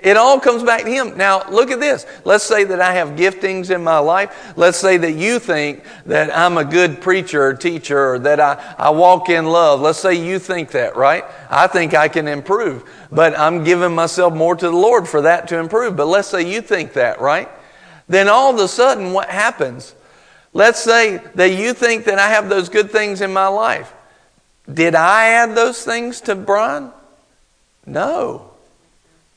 [0.00, 1.16] It all comes back to Him.
[1.16, 2.06] Now, look at this.
[2.24, 4.52] Let's say that I have giftings in my life.
[4.56, 8.74] Let's say that you think that I'm a good preacher or teacher or that I,
[8.78, 9.80] I walk in love.
[9.80, 11.24] Let's say you think that, right?
[11.50, 15.48] I think I can improve, but I'm giving myself more to the Lord for that
[15.48, 15.96] to improve.
[15.96, 17.48] But let's say you think that, right?
[18.08, 19.94] Then all of a sudden, what happens?
[20.52, 23.94] Let's say that you think that I have those good things in my life.
[24.72, 26.90] Did I add those things to Brian?
[27.86, 28.50] No.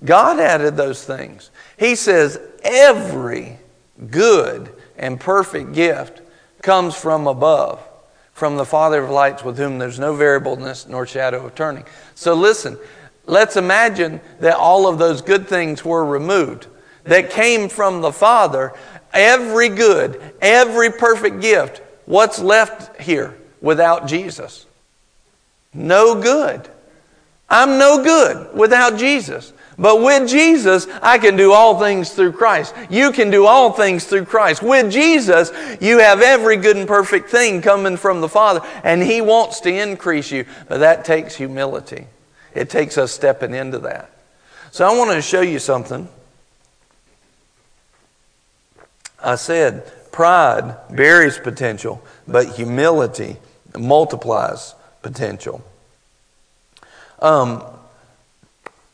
[0.04, 1.52] God added those things.
[1.78, 3.58] He says every
[4.10, 6.22] good and perfect gift
[6.62, 7.82] comes from above,
[8.34, 11.86] from the Father of lights, with whom there's no variableness nor shadow of turning.
[12.15, 12.78] So listen,
[13.26, 16.67] let's imagine that all of those good things were removed
[17.04, 18.74] that came from the Father.
[19.13, 24.65] Every good, every perfect gift, what's left here without Jesus?
[25.73, 26.67] No good.
[27.49, 29.53] I'm no good without Jesus.
[29.77, 32.75] But with Jesus, I can do all things through Christ.
[32.89, 34.62] You can do all things through Christ.
[34.62, 39.21] With Jesus, you have every good and perfect thing coming from the Father, and He
[39.21, 40.45] wants to increase you.
[40.67, 42.05] But that takes humility.
[42.53, 44.12] It takes us stepping into that.
[44.71, 46.07] So I want to show you something.
[49.23, 53.38] I said, pride buries potential, but humility
[53.77, 55.64] multiplies potential.
[57.20, 57.64] Um,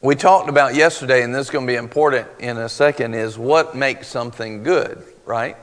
[0.02, 3.38] we talked about yesterday, and this is going to be important in a second, is
[3.38, 5.58] what makes something good, right?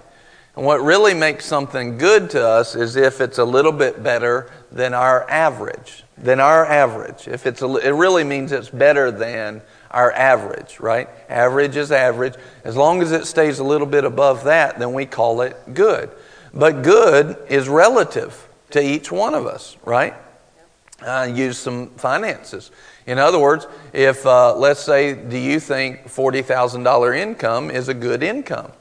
[0.56, 4.50] And what really makes something good to us is if it's a little bit better
[4.70, 6.04] than our average.
[6.16, 7.26] Than our average.
[7.26, 11.08] If it's a, it really means it's better than our average, right?
[11.28, 12.34] Average is average.
[12.64, 16.10] As long as it stays a little bit above that, then we call it good.
[16.52, 20.14] But good is relative to each one of us, right?
[21.04, 22.70] Uh, use some finances.
[23.06, 28.22] In other words, if, uh, let's say, do you think $40,000 income is a good
[28.22, 28.72] income?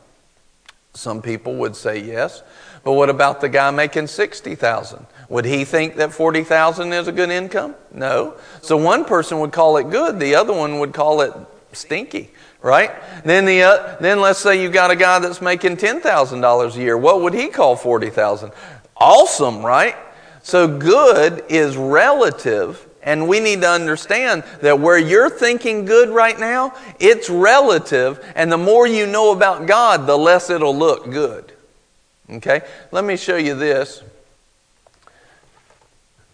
[0.93, 2.43] Some people would say yes.
[2.83, 5.05] But what about the guy making 60,000?
[5.29, 7.75] Would he think that 40,000 is a good income?
[7.91, 8.35] No.
[8.61, 11.33] So one person would call it good, the other one would call it
[11.71, 12.31] stinky,
[12.61, 12.91] right?
[13.23, 16.97] Then the uh, then let's say you've got a guy that's making $10,000 a year.
[16.97, 18.51] What would he call 40,000?
[18.97, 19.95] Awesome, right?
[20.43, 26.37] So good is relative, and we need to understand that where you're thinking good right
[26.37, 31.53] now, it's relative, and the more you know about God, the less it'll look good.
[32.29, 32.61] Okay?
[32.91, 34.03] Let me show you this.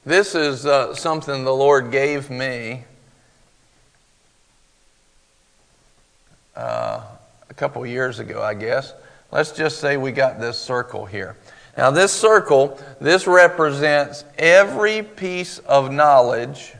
[0.05, 2.85] This is uh, something the Lord gave me
[6.55, 7.01] uh,
[7.47, 8.93] a couple years ago, I guess.
[9.31, 11.35] Let's just say we got this circle here.
[11.79, 16.73] Now, this circle, this represents every piece of knowledge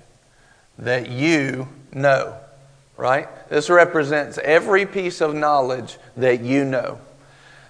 [0.78, 2.36] that you know,
[2.98, 3.30] right?
[3.48, 7.00] This represents every piece of knowledge that you know.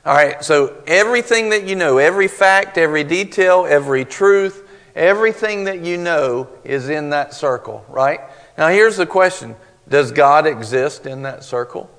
[0.07, 5.81] All right, so everything that you know, every fact, every detail, every truth, everything that
[5.81, 8.21] you know is in that circle, right?
[8.57, 9.55] Now, here's the question
[9.87, 11.91] Does God exist in that circle?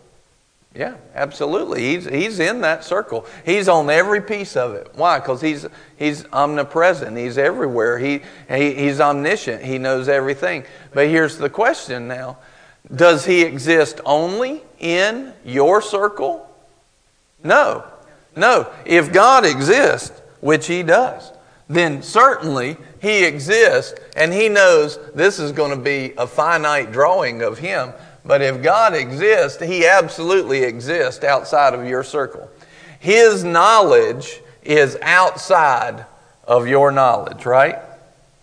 [0.74, 1.83] Yeah, absolutely.
[1.83, 3.26] He's, he's in that circle.
[3.44, 4.88] He's on every piece of it.
[4.94, 5.18] Why?
[5.18, 7.16] Because he's, he's omnipresent.
[7.16, 7.98] He's everywhere.
[7.98, 9.64] He, he, he's omniscient.
[9.64, 10.64] He knows everything.
[10.92, 12.38] But here's the question now
[12.94, 16.48] Does he exist only in your circle?
[17.42, 17.85] No.
[18.37, 18.70] No.
[18.85, 21.33] If God exists, which he does,
[21.68, 27.42] then certainly he exists and he knows this is going to be a finite drawing
[27.42, 27.92] of him.
[28.31, 32.49] But if God exists, He absolutely exists outside of your circle.
[33.01, 36.07] His knowledge is outside
[36.45, 37.81] of your knowledge, right?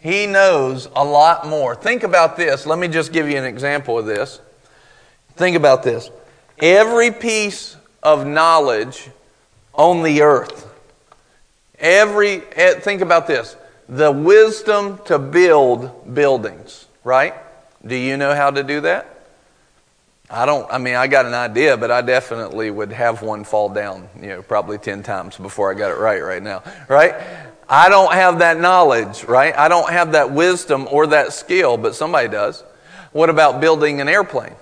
[0.02, 1.74] He knows a lot more.
[1.74, 2.66] Think about this.
[2.66, 4.42] Let me just give you an example of this.
[5.38, 6.10] Think about this.
[6.60, 9.10] Every piece of knowledge
[9.72, 10.70] on the earth,
[11.80, 13.56] every, eh, think about this
[13.88, 17.36] the wisdom to build buildings, right?
[17.86, 19.14] Do you know how to do that?
[20.30, 23.70] I don't, I mean, I got an idea, but I definitely would have one fall
[23.70, 27.16] down, you know, probably 10 times before I got it right right now, right?
[27.70, 29.58] I don't have that knowledge, right?
[29.58, 32.64] I don't have that wisdom or that skill, but somebody does.
[33.14, 34.56] What about building an airplane?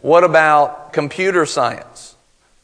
[0.00, 2.14] What about computer science?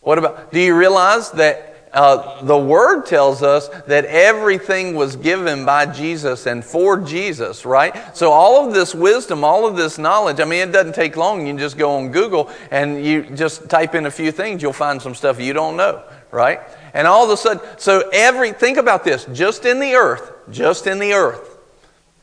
[0.01, 5.65] What about, do you realize that uh, the Word tells us that everything was given
[5.65, 8.17] by Jesus and for Jesus, right?
[8.17, 11.41] So, all of this wisdom, all of this knowledge, I mean, it doesn't take long.
[11.41, 14.73] You can just go on Google and you just type in a few things, you'll
[14.73, 16.61] find some stuff you don't know, right?
[16.95, 20.87] And all of a sudden, so every, think about this just in the earth, just
[20.87, 21.59] in the earth,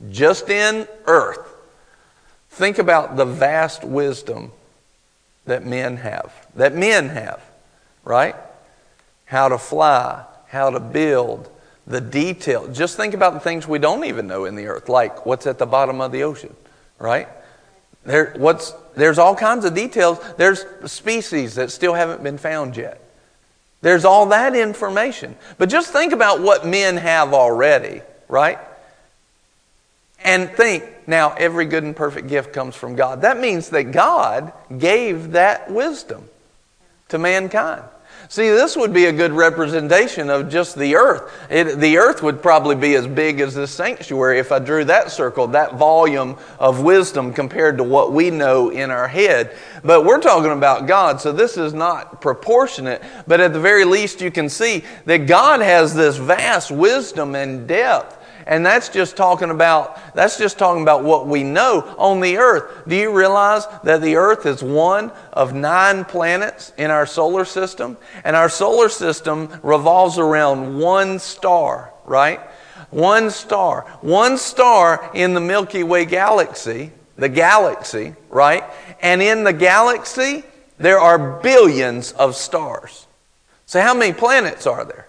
[0.09, 1.55] just in earth,
[2.51, 4.53] think about the vast wisdom
[5.45, 6.33] that men have.
[6.55, 7.41] That men have,
[8.05, 8.35] right?
[9.27, 11.49] How to fly, how to build,
[11.85, 12.67] the detail.
[12.67, 15.57] Just think about the things we don't even know in the earth, like what's at
[15.57, 16.53] the bottom of the ocean,
[16.99, 17.29] right?
[18.05, 20.19] There, what's, there's all kinds of details.
[20.37, 23.01] There's species that still haven't been found yet.
[23.81, 25.35] There's all that information.
[25.57, 28.59] But just think about what men have already, right?
[30.23, 33.21] And think, now every good and perfect gift comes from God.
[33.21, 36.27] That means that God gave that wisdom
[37.09, 37.83] to mankind.
[38.29, 41.31] See, this would be a good representation of just the earth.
[41.49, 45.11] It, the earth would probably be as big as this sanctuary if I drew that
[45.11, 49.55] circle, that volume of wisdom compared to what we know in our head.
[49.81, 53.01] But we're talking about God, so this is not proportionate.
[53.27, 57.65] But at the very least, you can see that God has this vast wisdom and
[57.65, 58.16] depth
[58.47, 62.87] and that's just talking about that's just talking about what we know on the earth.
[62.87, 67.97] Do you realize that the earth is one of 9 planets in our solar system
[68.23, 72.39] and our solar system revolves around one star, right?
[72.89, 73.81] One star.
[74.01, 78.63] One star in the Milky Way galaxy, the galaxy, right?
[79.01, 80.43] And in the galaxy
[80.77, 83.07] there are billions of stars.
[83.65, 85.06] So how many planets are there?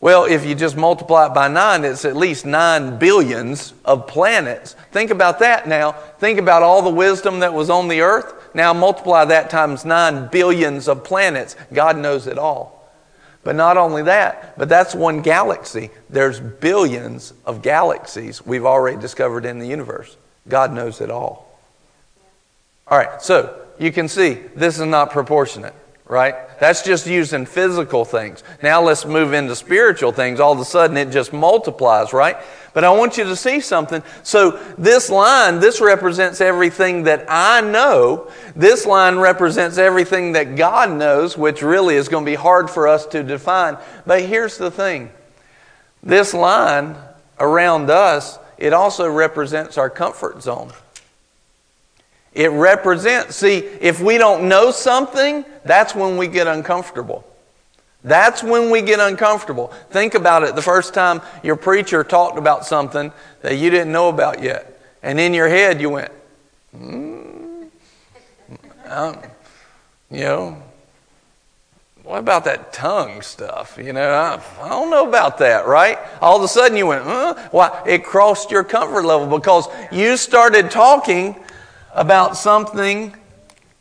[0.00, 4.74] Well, if you just multiply it by nine, it's at least nine billions of planets.
[4.92, 5.92] Think about that now.
[5.92, 8.32] Think about all the wisdom that was on the earth.
[8.54, 11.54] Now multiply that times nine billions of planets.
[11.72, 12.90] God knows it all.
[13.44, 15.90] But not only that, but that's one galaxy.
[16.08, 20.16] There's billions of galaxies we've already discovered in the universe.
[20.48, 21.46] God knows it all.
[22.86, 25.74] All right, so you can see this is not proportionate
[26.10, 26.34] right?
[26.58, 28.42] That's just using physical things.
[28.64, 30.40] Now let's move into spiritual things.
[30.40, 32.36] All of a sudden it just multiplies, right?
[32.74, 34.02] But I want you to see something.
[34.24, 38.28] So this line, this represents everything that I know.
[38.56, 42.88] This line represents everything that God knows, which really is going to be hard for
[42.88, 43.78] us to define.
[44.04, 45.12] But here's the thing.
[46.02, 46.96] This line
[47.38, 50.72] around us, it also represents our comfort zone.
[52.32, 57.24] It represents, see, if we don't know something, that's when we get uncomfortable.
[58.02, 59.68] That's when we get uncomfortable.
[59.90, 63.12] Think about it the first time your preacher talked about something
[63.42, 64.80] that you didn't know about yet.
[65.02, 66.12] And in your head, you went,
[66.76, 67.68] mm,
[68.86, 69.18] um,
[70.10, 70.62] you know,
[72.04, 73.78] what about that tongue stuff?
[73.80, 75.98] You know, I, I, don't know about that, right?
[76.20, 77.34] All of a sudden you went, huh?
[77.50, 77.82] Why?
[77.86, 81.36] It crossed your comfort level because you started talking
[81.94, 83.14] about something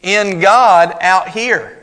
[0.01, 1.75] in God out here.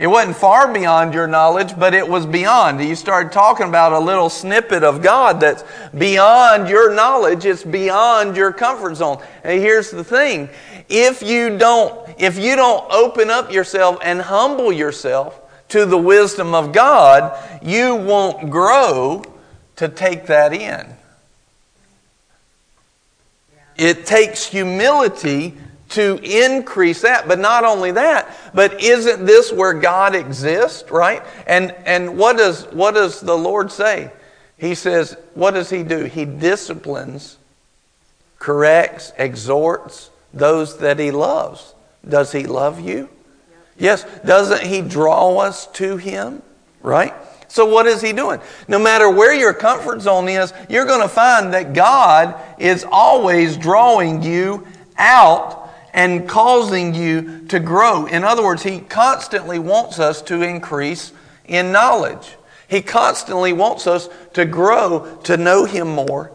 [0.00, 2.80] It wasn't far beyond your knowledge, but it was beyond.
[2.80, 5.62] You started talking about a little snippet of God that's
[5.96, 7.44] beyond your knowledge.
[7.44, 9.22] It's beyond your comfort zone.
[9.44, 10.48] And here's the thing.
[10.88, 16.54] If you don't, if you don't open up yourself and humble yourself to the wisdom
[16.54, 19.22] of God, you won't grow
[19.76, 20.96] to take that in.
[23.80, 25.54] It takes humility
[25.90, 27.26] to increase that.
[27.26, 31.22] But not only that, but isn't this where God exists, right?
[31.46, 34.12] And, and what, does, what does the Lord say?
[34.58, 36.04] He says, what does He do?
[36.04, 37.38] He disciplines,
[38.38, 41.74] corrects, exhorts those that He loves.
[42.06, 43.08] Does He love you?
[43.78, 44.04] Yes.
[44.26, 46.42] Doesn't He draw us to Him,
[46.82, 47.14] right?
[47.50, 48.40] So, what is he doing?
[48.68, 53.56] No matter where your comfort zone is, you're going to find that God is always
[53.56, 58.06] drawing you out and causing you to grow.
[58.06, 61.12] In other words, he constantly wants us to increase
[61.44, 62.36] in knowledge.
[62.68, 66.30] He constantly wants us to grow, to know him more,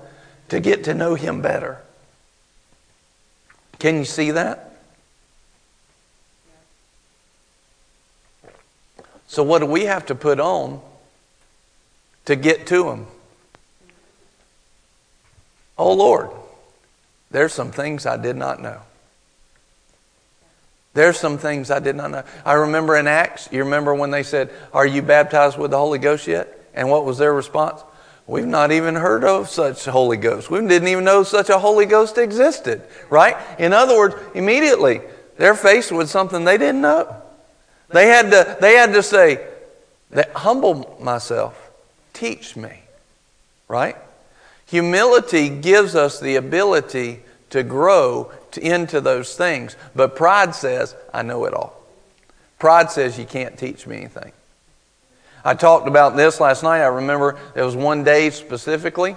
[0.49, 1.77] to get to know him better.
[3.79, 4.73] Can you see that?
[9.27, 10.81] So, what do we have to put on
[12.25, 13.07] to get to Him.
[15.77, 16.29] Oh Lord,
[17.31, 18.81] there's some things I did not know.
[20.93, 22.23] There's some things I did not know.
[22.45, 25.99] I remember in Acts, you remember when they said, Are you baptized with the Holy
[25.99, 26.57] Ghost yet?
[26.73, 27.81] And what was their response?
[28.27, 30.49] We've not even heard of such Holy Ghost.
[30.49, 33.35] We didn't even know such a Holy Ghost existed, right?
[33.59, 35.01] In other words, immediately
[35.37, 37.21] they're faced with something they didn't know.
[37.89, 39.45] They had to, they had to say,
[40.33, 41.64] humble myself.
[42.15, 42.81] Teach me.
[43.67, 43.95] Right?
[44.67, 47.19] Humility gives us the ability
[47.51, 49.75] to grow to, into those things.
[49.95, 51.79] But pride says, I know it all.
[52.57, 54.31] Pride says, you can't teach me anything.
[55.43, 56.79] I talked about this last night.
[56.79, 59.15] I remember there was one day specifically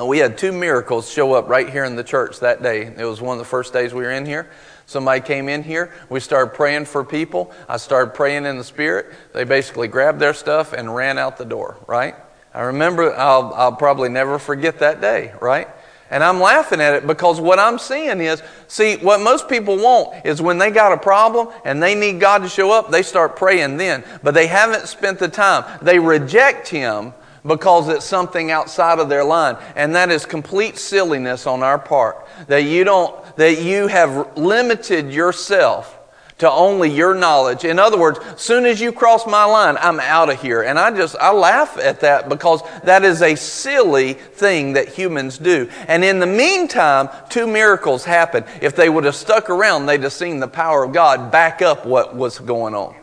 [0.00, 2.86] we had two miracles show up right here in the church that day.
[2.96, 4.48] It was one of the first days we were in here.
[4.86, 5.92] Somebody came in here.
[6.08, 7.52] We started praying for people.
[7.68, 9.12] I started praying in the Spirit.
[9.34, 12.14] They basically grabbed their stuff and ran out the door, right?
[12.54, 15.68] I remember, I'll, I'll probably never forget that day, right?
[16.10, 20.26] And I'm laughing at it because what I'm seeing is, see, what most people want
[20.26, 23.36] is when they got a problem and they need God to show up, they start
[23.36, 24.04] praying then.
[24.22, 25.78] But they haven't spent the time.
[25.80, 27.14] They reject Him
[27.44, 29.56] because it's something outside of their line.
[29.74, 32.26] And that is complete silliness on our part.
[32.46, 35.98] That you don't, that you have limited yourself
[36.42, 37.64] to only your knowledge.
[37.64, 40.62] In other words, soon as you cross my line, I'm out of here.
[40.62, 45.38] And I just, I laugh at that because that is a silly thing that humans
[45.38, 45.70] do.
[45.86, 48.44] And in the meantime, two miracles happen.
[48.60, 51.86] If they would have stuck around, they'd have seen the power of God back up
[51.86, 52.96] what was going on.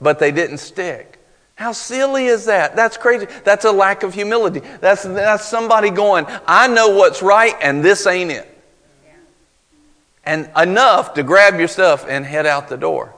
[0.00, 1.07] But they didn't stick.
[1.58, 2.76] How silly is that?
[2.76, 3.26] That's crazy.
[3.42, 4.60] That's a lack of humility.
[4.80, 8.48] That's, that's somebody going, I know what's right and this ain't it.
[10.22, 13.12] And enough to grab your stuff and head out the door.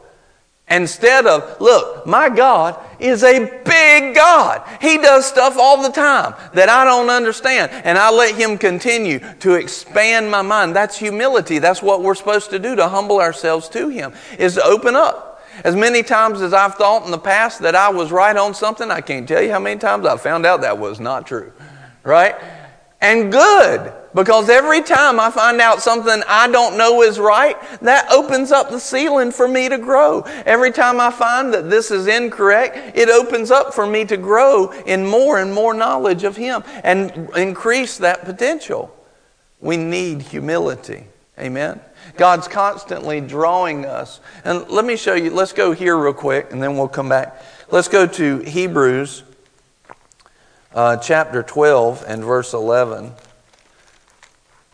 [0.70, 4.66] Instead of, look, my God is a big God.
[4.80, 7.70] He does stuff all the time that I don't understand.
[7.70, 10.74] And I let Him continue to expand my mind.
[10.74, 11.58] That's humility.
[11.58, 15.29] That's what we're supposed to do to humble ourselves to Him, is to open up.
[15.64, 18.90] As many times as I've thought in the past that I was right on something,
[18.90, 21.52] I can't tell you how many times I found out that was not true.
[22.02, 22.34] Right?
[23.02, 28.10] And good, because every time I find out something I don't know is right, that
[28.12, 30.20] opens up the ceiling for me to grow.
[30.44, 34.70] Every time I find that this is incorrect, it opens up for me to grow
[34.84, 38.94] in more and more knowledge of Him and increase that potential.
[39.60, 41.04] We need humility.
[41.38, 41.80] Amen.
[42.20, 44.20] God's constantly drawing us.
[44.44, 47.42] And let me show you, let's go here real quick and then we'll come back.
[47.70, 49.22] Let's go to Hebrews
[50.74, 53.12] uh, chapter 12 and verse 11.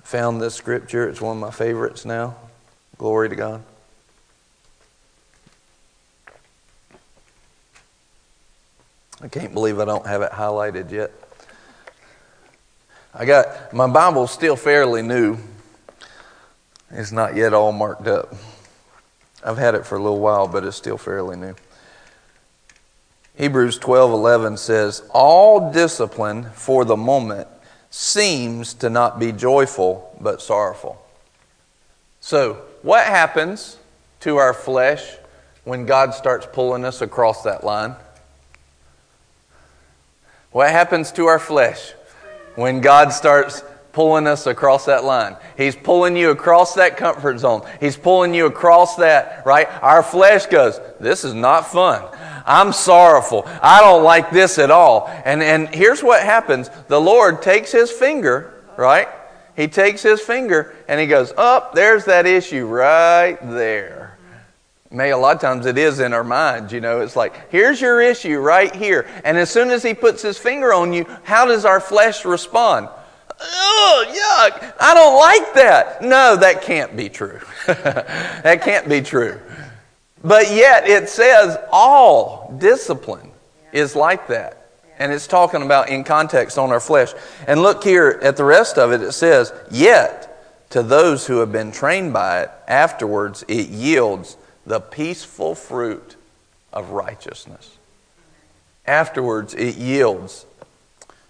[0.03, 2.35] Found this scripture, it's one of my favorites now.
[2.99, 3.63] Glory to God.
[9.23, 11.13] I can't believe I don't have it highlighted yet.
[13.15, 15.39] I got my Bible's still fairly new.
[16.91, 18.35] It's not yet all marked up.
[19.45, 21.55] I've had it for a little while, but it's still fairly new.
[23.37, 27.49] Hebrews 12:11 says, "All discipline for the moment
[27.91, 31.01] seems to not be joyful but sorrowful."
[32.21, 33.77] So, what happens
[34.21, 35.17] to our flesh
[35.65, 37.97] when God starts pulling us across that line?
[40.51, 41.93] What happens to our flesh
[42.55, 43.63] when God starts
[43.97, 45.35] pulling us across that line.
[45.57, 47.67] He's pulling you across that comfort zone.
[47.81, 49.67] He's pulling you across that, right?
[49.83, 52.05] Our flesh goes, This is not fun.
[52.45, 53.45] I'm sorrowful.
[53.63, 55.09] I don't like this at all.
[55.25, 59.09] And, and here's what happens the Lord takes his finger, right?
[59.57, 64.19] He takes his finger and he goes, Up, oh, there's that issue right there.
[64.91, 67.01] May a lot of times it is in our minds, you know.
[67.01, 69.07] It's like, here's your issue right here.
[69.25, 72.91] And as soon as he puts his finger on you, how does our flesh respond?
[73.41, 74.75] Oh, yuck.
[74.81, 76.03] I don't like that.
[76.03, 77.41] No, that can't be true.
[77.67, 79.41] that can't be true.
[80.25, 83.31] But yet it says all discipline
[83.73, 84.63] is like that.
[84.99, 87.13] And it's talking about in context on our flesh.
[87.47, 89.03] And look here at the rest of it.
[89.03, 90.27] It says, Yet
[90.71, 96.17] to those who have been trained by it, afterwards it yields the peaceful fruit
[96.73, 97.77] of righteousness.
[98.87, 100.47] Afterwards it yields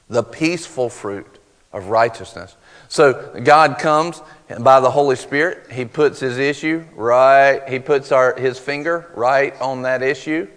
[0.08, 1.35] the peaceful fruit
[1.76, 2.56] of righteousness.
[2.88, 4.22] So God comes
[4.60, 9.58] by the Holy Spirit, He puts His issue right, He puts our, His finger right
[9.60, 10.48] on that issue.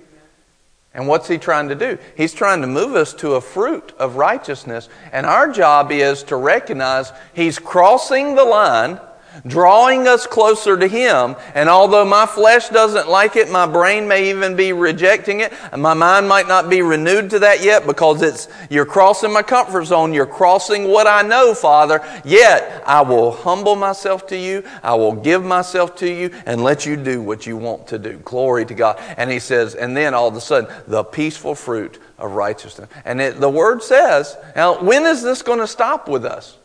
[0.94, 1.98] And what's He trying to do?
[2.16, 4.90] He's trying to move us to a fruit of righteousness.
[5.12, 9.00] And our job is to recognize He's crossing the line
[9.46, 11.36] drawing us closer to Him.
[11.54, 15.82] And although my flesh doesn't like it, my brain may even be rejecting it, and
[15.82, 19.86] my mind might not be renewed to that yet because it's, you're crossing my comfort
[19.86, 20.14] zone.
[20.14, 22.02] You're crossing what I know, Father.
[22.26, 24.64] Yet I will humble myself to you.
[24.84, 28.18] I will give myself to you and let you do what you want to do.
[28.20, 29.00] Glory to God.
[29.18, 32.90] And He says, and then all of a sudden, the peaceful fruit of righteousness.
[33.06, 36.58] And it, the Word says, now, when is this going to stop with us?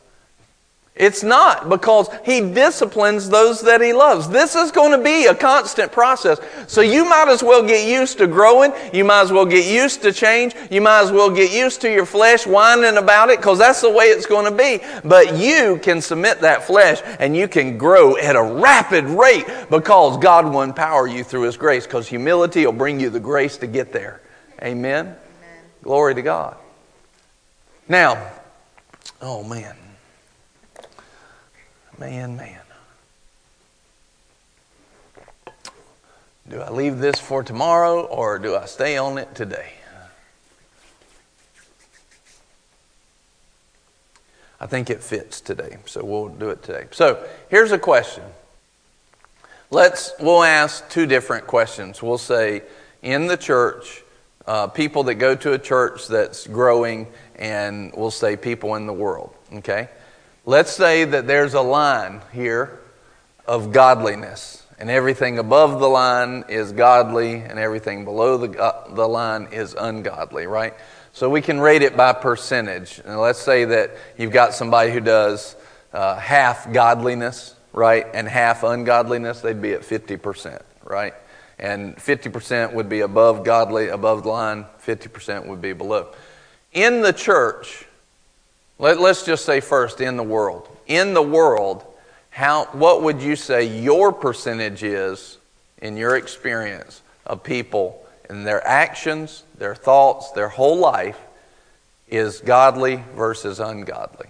[0.96, 4.28] It's not because he disciplines those that he loves.
[4.28, 6.38] This is going to be a constant process.
[6.68, 8.72] So you might as well get used to growing.
[8.92, 10.54] You might as well get used to change.
[10.70, 13.90] You might as well get used to your flesh whining about it because that's the
[13.90, 14.78] way it's going to be.
[15.04, 20.16] But you can submit that flesh and you can grow at a rapid rate because
[20.18, 23.66] God will empower you through his grace because humility will bring you the grace to
[23.66, 24.20] get there.
[24.62, 25.06] Amen?
[25.06, 25.16] Amen.
[25.82, 26.56] Glory to God.
[27.88, 28.30] Now,
[29.20, 29.74] Oh, man.
[31.98, 32.60] Man, man.
[36.48, 39.72] Do I leave this for tomorrow or do I stay on it today?
[44.60, 46.86] I think it fits today, so we'll do it today.
[46.90, 48.24] So here's a question.
[49.70, 52.02] Let's we'll ask two different questions.
[52.02, 52.62] We'll say
[53.02, 54.02] in the church,
[54.46, 58.92] uh, people that go to a church that's growing, and we'll say people in the
[58.92, 59.34] world.
[59.52, 59.88] Okay,
[60.44, 62.80] let's say that there's a line here
[63.46, 69.06] of godliness and everything above the line is godly, and everything below the, uh, the
[69.06, 70.74] line is ungodly, right?
[71.12, 73.00] So we can rate it by percentage.
[73.04, 75.54] And let's say that you've got somebody who does
[75.92, 81.14] uh, half godliness, right, and half ungodliness, they'd be at 50%, right?
[81.58, 86.08] And 50% would be above godly, above the line, 50% would be below.
[86.72, 87.86] In the church,
[88.78, 90.68] let, let's just say first, in the world.
[90.86, 91.84] In the world,
[92.30, 95.38] how, what would you say your percentage is
[95.78, 101.18] in your experience of people and their actions, their thoughts, their whole life
[102.08, 104.26] is godly versus ungodly?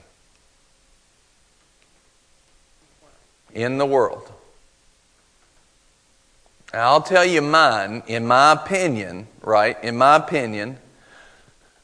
[3.54, 4.30] In the world.
[6.74, 9.82] I'll tell you mine, in my opinion, right?
[9.82, 10.78] In my opinion,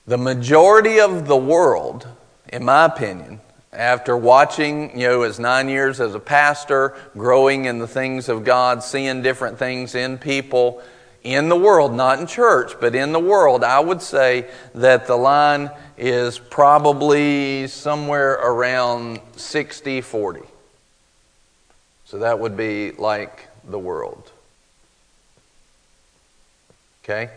[0.05, 2.09] the majority of the world,
[2.51, 3.41] in my opinion,
[3.73, 8.45] after watching, you know, as nine years as a pastor, growing in the things of
[8.45, 10.83] God, seeing different things in people
[11.23, 15.17] in the world, not in church, but in the world, I would say that the
[15.17, 20.41] line is probably somewhere around 60 40.
[22.07, 24.31] So that would be like the world.
[27.05, 27.31] Okay?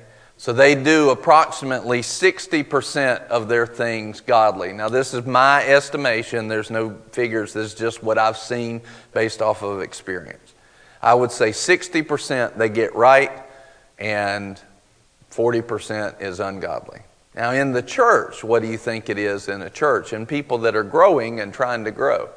[0.44, 4.74] So they do approximately 60% of their things godly.
[4.74, 6.50] Now, this is my estimation.
[6.50, 7.54] There's no figures.
[7.54, 8.82] This is just what I've seen
[9.14, 10.54] based off of experience.
[11.02, 13.32] I would say 60% they get right,
[13.98, 14.62] and
[15.32, 17.00] 40% is ungodly.
[17.34, 20.12] Now, in the church, what do you think it is in a church?
[20.12, 22.28] And people that are growing and trying to grow.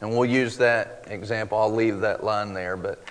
[0.00, 1.58] And we'll use that example.
[1.58, 3.04] I'll leave that line there, but.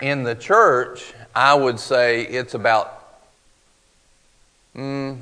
[0.00, 3.04] In the church, I would say it's about
[4.74, 5.18] mm,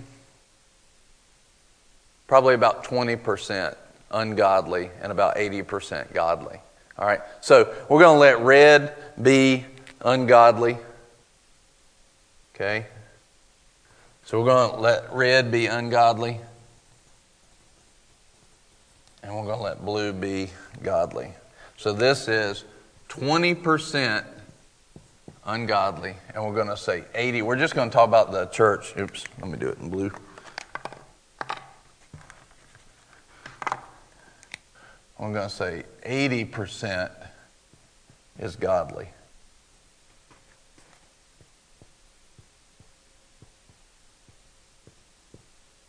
[2.26, 3.76] probably about 20%
[4.10, 6.58] ungodly and about 80% godly.
[6.98, 9.64] All right, so we're going to let red be
[10.02, 10.76] ungodly.
[12.54, 12.86] Okay?
[14.24, 16.40] So we're going to let red be ungodly.
[19.22, 20.50] And we're going to let blue be
[20.82, 21.32] godly.
[21.76, 22.64] So this is
[23.08, 24.24] 20%
[25.44, 27.42] ungodly, and we're going to say 80.
[27.42, 28.94] We're just going to talk about the church.
[28.98, 30.10] Oops, let me do it in blue.
[35.18, 37.10] I'm going to say 80%
[38.38, 39.08] is godly.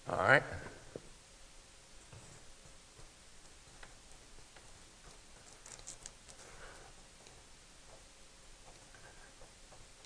[0.10, 0.44] All right.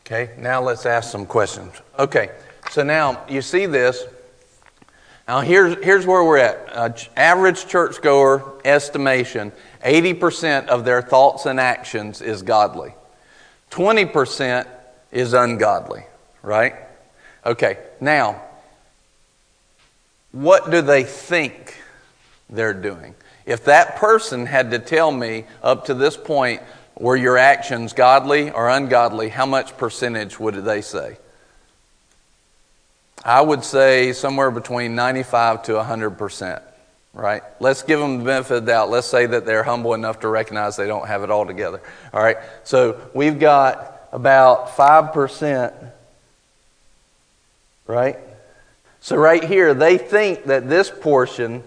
[0.05, 1.73] Okay, now let's ask some questions.
[1.97, 2.29] Okay,
[2.69, 4.05] so now you see this.
[5.27, 6.69] Now here's, here's where we're at.
[6.71, 9.51] Uh, average churchgoer estimation
[9.83, 12.93] 80% of their thoughts and actions is godly,
[13.71, 14.67] 20%
[15.11, 16.03] is ungodly,
[16.43, 16.75] right?
[17.43, 18.43] Okay, now,
[20.31, 21.79] what do they think
[22.47, 23.15] they're doing?
[23.47, 26.61] If that person had to tell me up to this point,
[26.97, 29.29] were your actions godly or ungodly?
[29.29, 31.17] How much percentage would they say?
[33.23, 36.61] I would say somewhere between 95 to 100%,
[37.13, 37.41] right?
[37.59, 38.91] Let's give them the benefit of the doubt.
[38.91, 41.81] Let's say that they're humble enough to recognize they don't have it all together,
[42.13, 42.37] all right?
[42.63, 45.73] So we've got about 5%,
[47.87, 48.19] right?
[49.01, 51.63] So right here, they think that this portion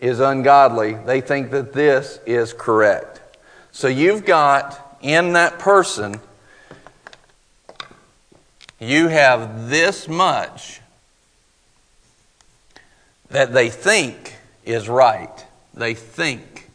[0.00, 3.21] is ungodly, they think that this is correct.
[3.72, 6.20] So you've got in that person,
[8.78, 10.80] you have this much
[13.30, 15.46] that they think is right.
[15.74, 16.68] They think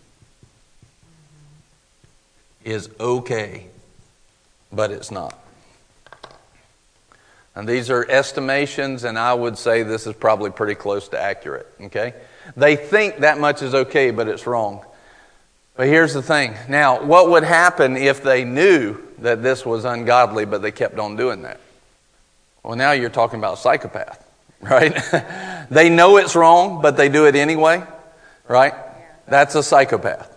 [2.65, 3.67] is okay,
[4.73, 5.37] but it's not.
[7.55, 11.67] And these are estimations, and I would say this is probably pretty close to accurate,
[11.81, 12.13] okay?
[12.55, 14.83] They think that much is okay, but it's wrong.
[15.77, 16.55] But here's the thing.
[16.67, 21.15] Now, what would happen if they knew that this was ungodly, but they kept on
[21.15, 21.59] doing that?
[22.63, 24.27] Well, now you're talking about psychopath,
[24.61, 24.97] right?
[25.69, 27.83] they know it's wrong, but they do it anyway,
[28.47, 28.73] right?
[29.27, 30.35] That's a psychopath.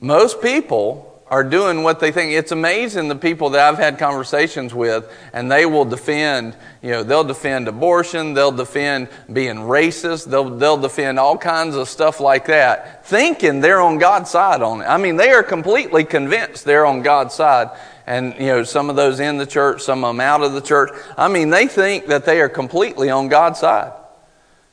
[0.00, 2.32] Most people are doing what they think.
[2.32, 7.02] It's amazing the people that I've had conversations with, and they will defend, you know,
[7.02, 12.46] they'll defend abortion, they'll defend being racist, they'll, they'll defend all kinds of stuff like
[12.46, 14.86] that, thinking they're on God's side on it.
[14.86, 17.70] I mean, they are completely convinced they're on God's side.
[18.06, 20.62] And, you know, some of those in the church, some of them out of the
[20.62, 20.90] church.
[21.18, 23.92] I mean, they think that they are completely on God's side.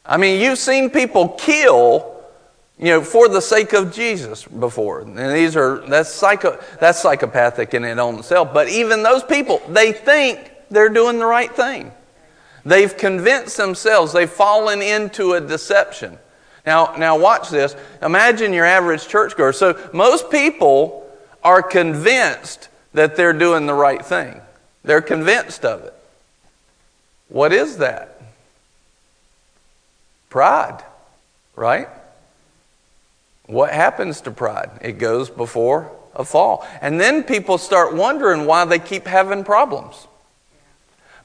[0.05, 2.14] I mean, you've seen people kill
[2.77, 5.01] you know, for the sake of Jesus before.
[5.01, 8.53] And these are, that's, psycho, that's psychopathic in and on itself.
[8.53, 11.91] But even those people, they think they're doing the right thing.
[12.65, 16.17] They've convinced themselves, they've fallen into a deception.
[16.65, 17.75] Now, now watch this.
[18.01, 19.53] Imagine your average churchgoer.
[19.53, 21.07] So most people
[21.43, 24.41] are convinced that they're doing the right thing.
[24.83, 25.93] They're convinced of it.
[27.29, 28.19] What is that?
[30.29, 30.83] Pride,
[31.55, 31.87] right?
[33.47, 34.71] What happens to pride?
[34.81, 36.65] It goes before a fall.
[36.81, 40.07] And then people start wondering why they keep having problems.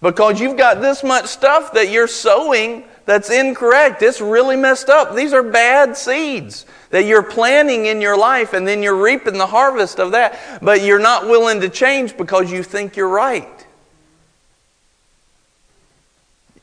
[0.03, 4.03] Because you've got this much stuff that you're sowing that's incorrect.
[4.03, 5.15] It's really messed up.
[5.15, 9.47] These are bad seeds that you're planting in your life, and then you're reaping the
[9.47, 10.39] harvest of that.
[10.63, 13.67] But you're not willing to change because you think you're right.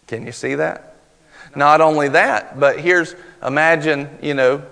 [0.07, 0.95] Can you see that?
[1.55, 4.63] Not only that, but here's imagine, you know,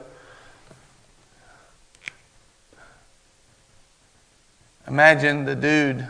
[4.88, 6.06] Imagine the dude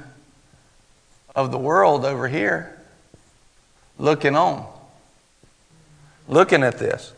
[1.36, 2.78] of the world over here
[3.98, 4.66] looking on,
[6.28, 7.14] looking at this.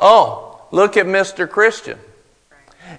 [0.00, 1.48] Oh, look at Mr.
[1.48, 1.98] Christian.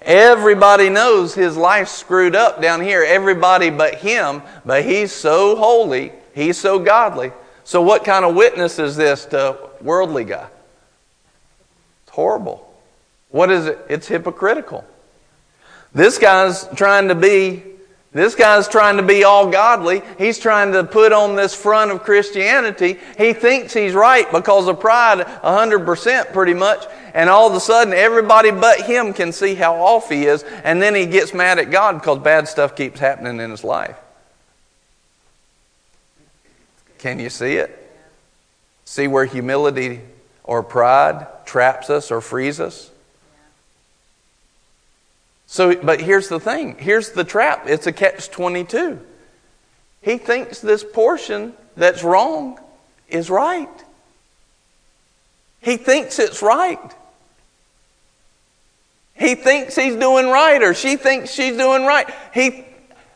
[0.02, 3.02] Everybody knows his life's screwed up down here.
[3.02, 7.32] Everybody but him, but he's so holy, he's so godly.
[7.64, 10.46] So, what kind of witness is this to worldly guy?
[12.02, 12.72] It's horrible.
[13.30, 13.78] What is it?
[13.88, 14.84] It's hypocritical.
[15.94, 17.62] This guy's trying to be
[18.14, 20.00] this guy's trying to be all godly.
[20.18, 22.96] He's trying to put on this front of Christianity.
[23.18, 26.86] He thinks he's right because of pride 100% pretty much.
[27.12, 30.44] And all of a sudden, everybody but him can see how off he is.
[30.62, 33.96] And then he gets mad at God because bad stuff keeps happening in his life.
[36.98, 37.80] Can you see it?
[38.84, 40.00] See where humility
[40.44, 42.92] or pride traps us or frees us?
[45.54, 48.98] So, but here's the thing here's the trap it's a catch 22.
[50.02, 52.58] He thinks this portion that's wrong
[53.08, 53.70] is right.
[55.60, 56.92] He thinks it's right.
[59.14, 62.12] He thinks he's doing right or she thinks she's doing right.
[62.34, 62.64] He,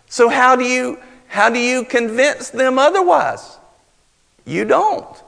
[0.07, 3.59] so how do you how do you convince them otherwise?
[4.47, 5.23] You don't.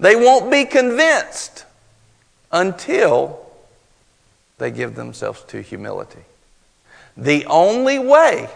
[0.00, 1.66] They won't be convinced
[2.50, 3.41] until
[4.62, 6.24] they give themselves to humility.
[7.16, 8.48] The only way,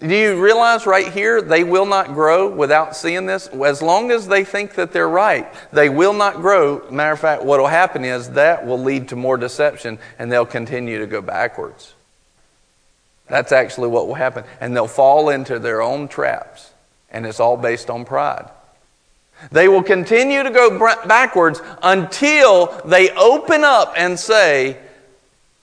[0.00, 3.46] do you realize right here, they will not grow without seeing this?
[3.48, 6.88] As long as they think that they're right, they will not grow.
[6.90, 10.46] Matter of fact, what will happen is that will lead to more deception and they'll
[10.46, 11.92] continue to go backwards.
[13.28, 14.44] That's actually what will happen.
[14.60, 16.72] And they'll fall into their own traps.
[17.10, 18.48] And it's all based on pride.
[19.50, 24.76] They will continue to go backwards until they open up and say,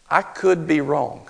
[0.10, 1.28] I could be wrong.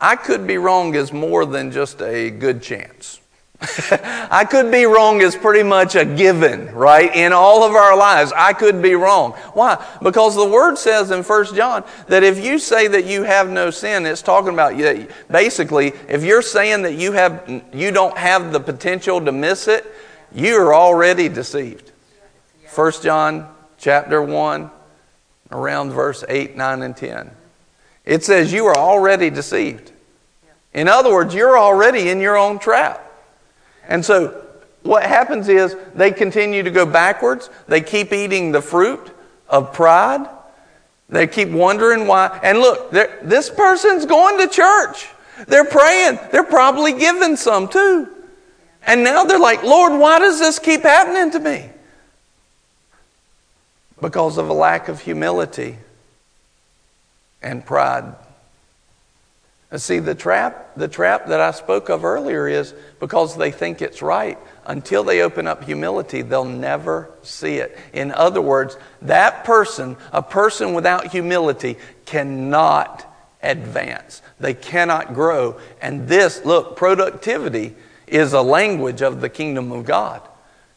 [0.00, 3.20] I could be wrong is more than just a good chance.
[3.60, 7.14] I could be wrong is pretty much a given, right?
[7.14, 9.32] In all of our lives, I could be wrong.
[9.52, 9.84] Why?
[10.02, 13.70] Because the word says in 1 John that if you say that you have no
[13.70, 15.08] sin, it's talking about you.
[15.30, 19.86] Basically, if you're saying that you have you don't have the potential to miss it,
[20.34, 21.92] you are already deceived.
[22.74, 23.48] 1 John
[23.78, 24.70] chapter 1,
[25.52, 27.30] around verse 8, 9, and 10.
[28.04, 29.92] It says you are already deceived.
[30.72, 33.03] In other words, you're already in your own trap.
[33.88, 34.42] And so
[34.82, 37.50] what happens is they continue to go backwards.
[37.66, 39.10] They keep eating the fruit
[39.48, 40.28] of pride.
[41.08, 42.38] They keep wondering why.
[42.42, 45.08] And look, this person's going to church.
[45.48, 46.18] They're praying.
[46.32, 48.08] They're probably giving some too.
[48.86, 51.70] And now they're like, Lord, why does this keep happening to me?
[54.00, 55.78] Because of a lack of humility
[57.42, 58.14] and pride.
[59.76, 64.02] See, the trap, the trap that I spoke of earlier is because they think it's
[64.02, 64.38] right.
[64.66, 67.76] Until they open up humility, they'll never see it.
[67.92, 73.10] In other words, that person, a person without humility, cannot
[73.42, 74.22] advance.
[74.38, 75.58] They cannot grow.
[75.80, 77.74] And this, look, productivity
[78.06, 80.22] is a language of the kingdom of God.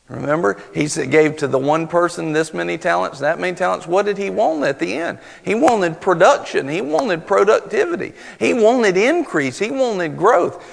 [0.09, 3.85] Remember, he gave to the one person this many talents, that many talents.
[3.85, 5.19] What did he want at the end?
[5.43, 6.69] He wanted production.
[6.69, 8.13] He wanted productivity.
[8.39, 9.59] He wanted increase.
[9.59, 10.63] He wanted growth.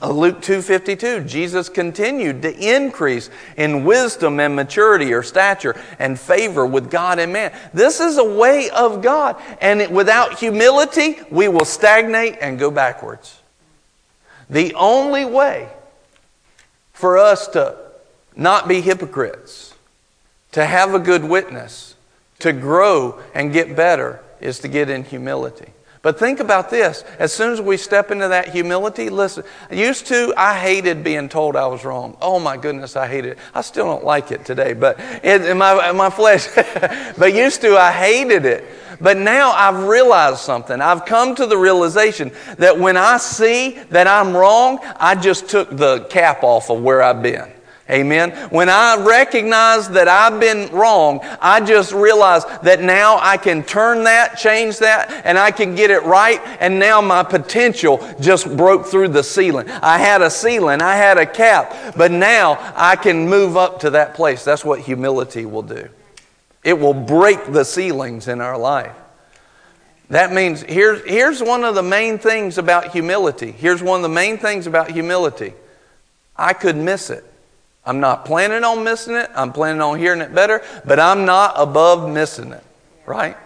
[0.00, 6.64] Uh, Luke 2:52, Jesus continued to increase in wisdom and maturity or stature and favor
[6.64, 7.52] with God and man.
[7.72, 13.40] This is a way of God, and without humility, we will stagnate and go backwards.
[14.48, 15.68] The only way
[16.92, 17.83] for us to
[18.36, 19.74] not be hypocrites,
[20.52, 21.94] to have a good witness,
[22.40, 25.72] to grow and get better is to get in humility.
[26.04, 27.02] But think about this.
[27.18, 31.56] As soon as we step into that humility, listen, used to, I hated being told
[31.56, 32.18] I was wrong.
[32.20, 33.38] Oh my goodness, I hated it.
[33.54, 36.46] I still don't like it today, but in, my, in my flesh.
[37.16, 38.66] but used to, I hated it.
[39.00, 40.78] But now I've realized something.
[40.78, 45.74] I've come to the realization that when I see that I'm wrong, I just took
[45.74, 47.50] the cap off of where I've been.
[47.90, 48.30] Amen.
[48.48, 54.04] When I recognize that I've been wrong, I just realize that now I can turn
[54.04, 56.40] that, change that, and I can get it right.
[56.60, 59.68] And now my potential just broke through the ceiling.
[59.68, 63.90] I had a ceiling, I had a cap, but now I can move up to
[63.90, 64.44] that place.
[64.44, 65.90] That's what humility will do.
[66.62, 68.96] It will break the ceilings in our life.
[70.08, 73.50] That means here's, here's one of the main things about humility.
[73.50, 75.52] Here's one of the main things about humility.
[76.34, 77.24] I could miss it.
[77.86, 79.30] I'm not planning on missing it.
[79.34, 82.64] I'm planning on hearing it better, but I'm not above missing it,
[83.04, 83.36] right?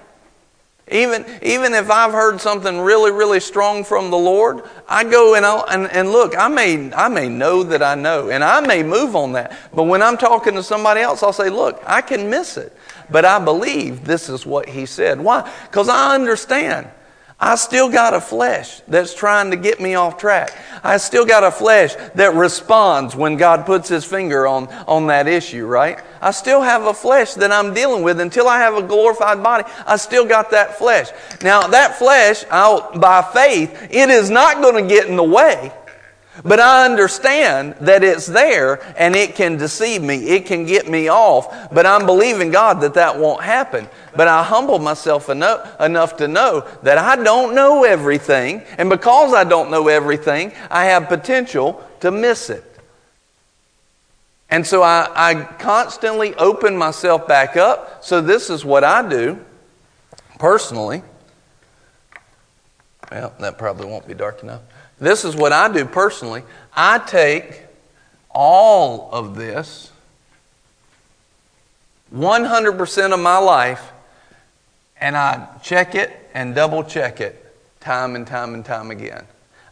[0.91, 5.45] Even, even if I've heard something really, really strong from the Lord, I go and,
[5.45, 9.15] and, and look, I may, I may know that I know, and I may move
[9.15, 9.57] on that.
[9.75, 12.75] But when I'm talking to somebody else, I'll say, look, I can miss it,
[13.11, 15.21] but I believe this is what He said.
[15.21, 15.51] Why?
[15.65, 16.89] Because I understand.
[17.41, 20.51] I still got a flesh that's trying to get me off track.
[20.83, 25.29] I still got a flesh that responds when God puts his finger on, on that
[25.29, 26.01] issue, right?
[26.21, 29.65] I still have a flesh that I'm dealing with until I have a glorified body.
[29.87, 31.11] I still got that flesh.
[31.41, 35.73] Now, that flesh, I'll, by faith, it is not going to get in the way
[36.45, 40.17] but I understand that it's there and it can deceive me.
[40.17, 41.73] It can get me off.
[41.73, 43.89] But I'm believing God that that won't happen.
[44.15, 48.63] But I humble myself enough, enough to know that I don't know everything.
[48.79, 52.65] And because I don't know everything, I have potential to miss it.
[54.51, 58.03] And so I, I constantly open myself back up.
[58.05, 59.45] So this is what I do
[60.39, 61.03] personally.
[63.11, 64.63] Well, that probably won't be dark enough.
[65.01, 66.43] This is what I do personally.
[66.75, 67.63] I take
[68.31, 69.91] all of this,
[72.15, 73.93] 100% of my life,
[75.01, 77.45] and I check it and double check it
[77.81, 79.25] time and time and time again.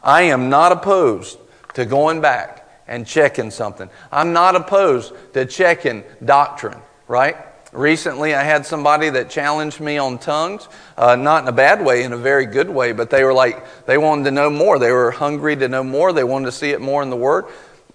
[0.03, 1.39] I am not opposed
[1.75, 3.91] to going back and checking something.
[4.13, 7.37] I'm not opposed to checking doctrine, right?
[7.73, 12.05] Recently, I had somebody that challenged me on tongues, uh, not in a bad way,
[12.05, 14.79] in a very good way, but they were like, they wanted to know more.
[14.79, 16.13] They were hungry to know more.
[16.13, 17.47] They wanted to see it more in the Word.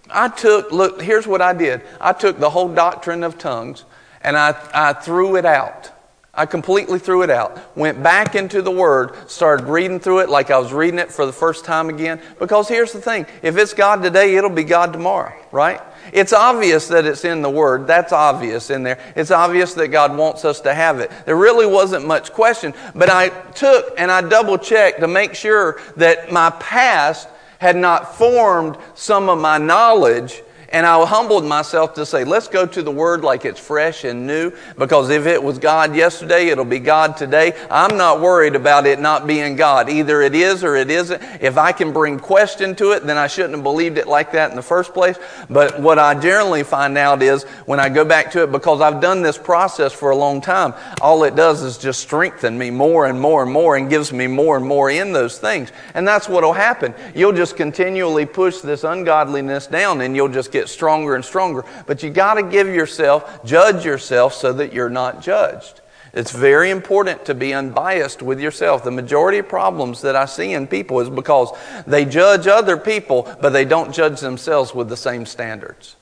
[0.10, 3.86] I took, look, here's what I did I took the whole doctrine of tongues
[4.22, 5.92] and I, I threw it out.
[6.34, 7.76] I completely threw it out.
[7.76, 11.26] Went back into the Word, started reading through it like I was reading it for
[11.26, 12.22] the first time again.
[12.40, 15.82] Because here's the thing if it's God today, it'll be God tomorrow, right?
[16.14, 17.88] It's obvious that it's in the Word.
[17.88, 19.00] That's obvious in there.
[19.16, 21.12] It's obvious that God wants us to have it.
[21.26, 25.80] There really wasn't much question, but I took and I double checked to make sure
[25.98, 27.28] that my past
[27.60, 30.42] had not formed some of my knowledge
[30.72, 34.26] and I humbled myself to say, let's go to the Word like it's fresh and
[34.26, 37.54] new, because if it was God yesterday, it'll be God today.
[37.70, 39.90] I'm not worried about it not being God.
[39.90, 41.22] Either it is or it isn't.
[41.42, 44.50] If I can bring question to it, then I shouldn't have believed it like that
[44.50, 45.18] in the first place.
[45.50, 49.02] But what I generally find out is when I go back to it, because I've
[49.02, 53.06] done this process for a long time, all it does is just strengthen me more
[53.06, 55.72] and more and more and gives me more and more in those things.
[55.94, 56.94] And that's what will happen.
[57.14, 61.66] You'll just continually push this ungodliness down and you'll just get get stronger and stronger.
[61.88, 65.82] But you got to give yourself, judge yourself so that you're not judged.
[66.14, 68.84] It's very important to be unbiased with yourself.
[68.84, 71.58] The majority of problems that I see in people is because
[71.88, 75.96] they judge other people, but they don't judge themselves with the same standards.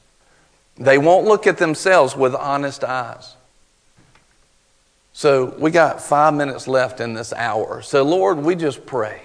[0.78, 3.36] They won't look at themselves with honest eyes.
[5.14, 7.82] So we got five minutes left in this hour.
[7.82, 9.22] So, Lord, we just pray.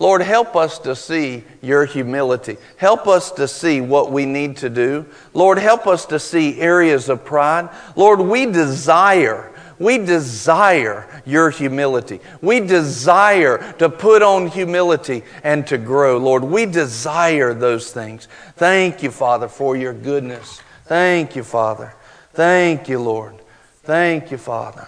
[0.00, 2.56] Lord, help us to see your humility.
[2.78, 5.06] Help us to see what we need to do.
[5.34, 7.68] Lord, help us to see areas of pride.
[7.94, 9.46] Lord, we desire
[9.80, 12.20] We desire your humility.
[12.42, 16.44] We desire to put on humility and to grow, Lord.
[16.44, 18.28] We desire those things.
[18.56, 20.60] Thank you, Father, for your goodness.
[20.84, 21.94] Thank you, Father.
[22.34, 23.34] Thank you, Lord.
[23.82, 24.86] Thank you, Father.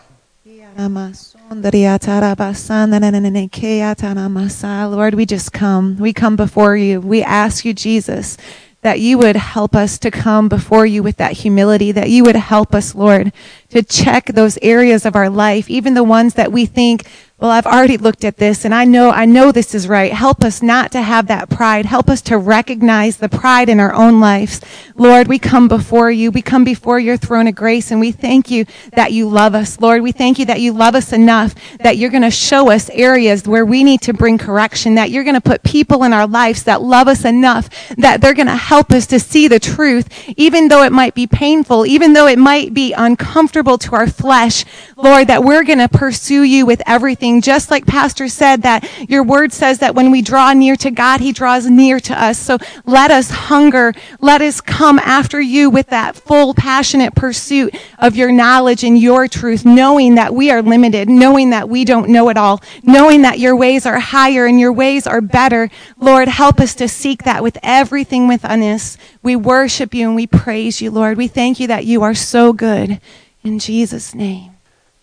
[4.86, 5.98] Lord, we just come.
[5.98, 6.98] We come before you.
[6.98, 8.38] We ask you, Jesus,
[8.80, 12.36] that you would help us to come before you with that humility, that you would
[12.36, 13.34] help us, Lord,
[13.68, 17.06] to check those areas of our life, even the ones that we think
[17.42, 20.12] well, I've already looked at this and I know, I know this is right.
[20.12, 21.86] Help us not to have that pride.
[21.86, 24.60] Help us to recognize the pride in our own lives.
[24.94, 26.30] Lord, we come before you.
[26.30, 29.80] We come before your throne of grace and we thank you that you love us.
[29.80, 32.88] Lord, we thank you that you love us enough that you're going to show us
[32.90, 36.28] areas where we need to bring correction, that you're going to put people in our
[36.28, 40.08] lives that love us enough that they're going to help us to see the truth,
[40.36, 44.64] even though it might be painful, even though it might be uncomfortable to our flesh.
[44.96, 49.22] Lord, that we're going to pursue you with everything just like Pastor said, that your
[49.22, 52.38] word says that when we draw near to God, he draws near to us.
[52.38, 53.94] So let us hunger.
[54.20, 59.28] Let us come after you with that full, passionate pursuit of your knowledge and your
[59.28, 63.38] truth, knowing that we are limited, knowing that we don't know it all, knowing that
[63.38, 65.70] your ways are higher and your ways are better.
[65.98, 68.98] Lord, help us to seek that with everything within us.
[69.22, 71.16] We worship you and we praise you, Lord.
[71.16, 73.00] We thank you that you are so good.
[73.44, 74.51] In Jesus' name.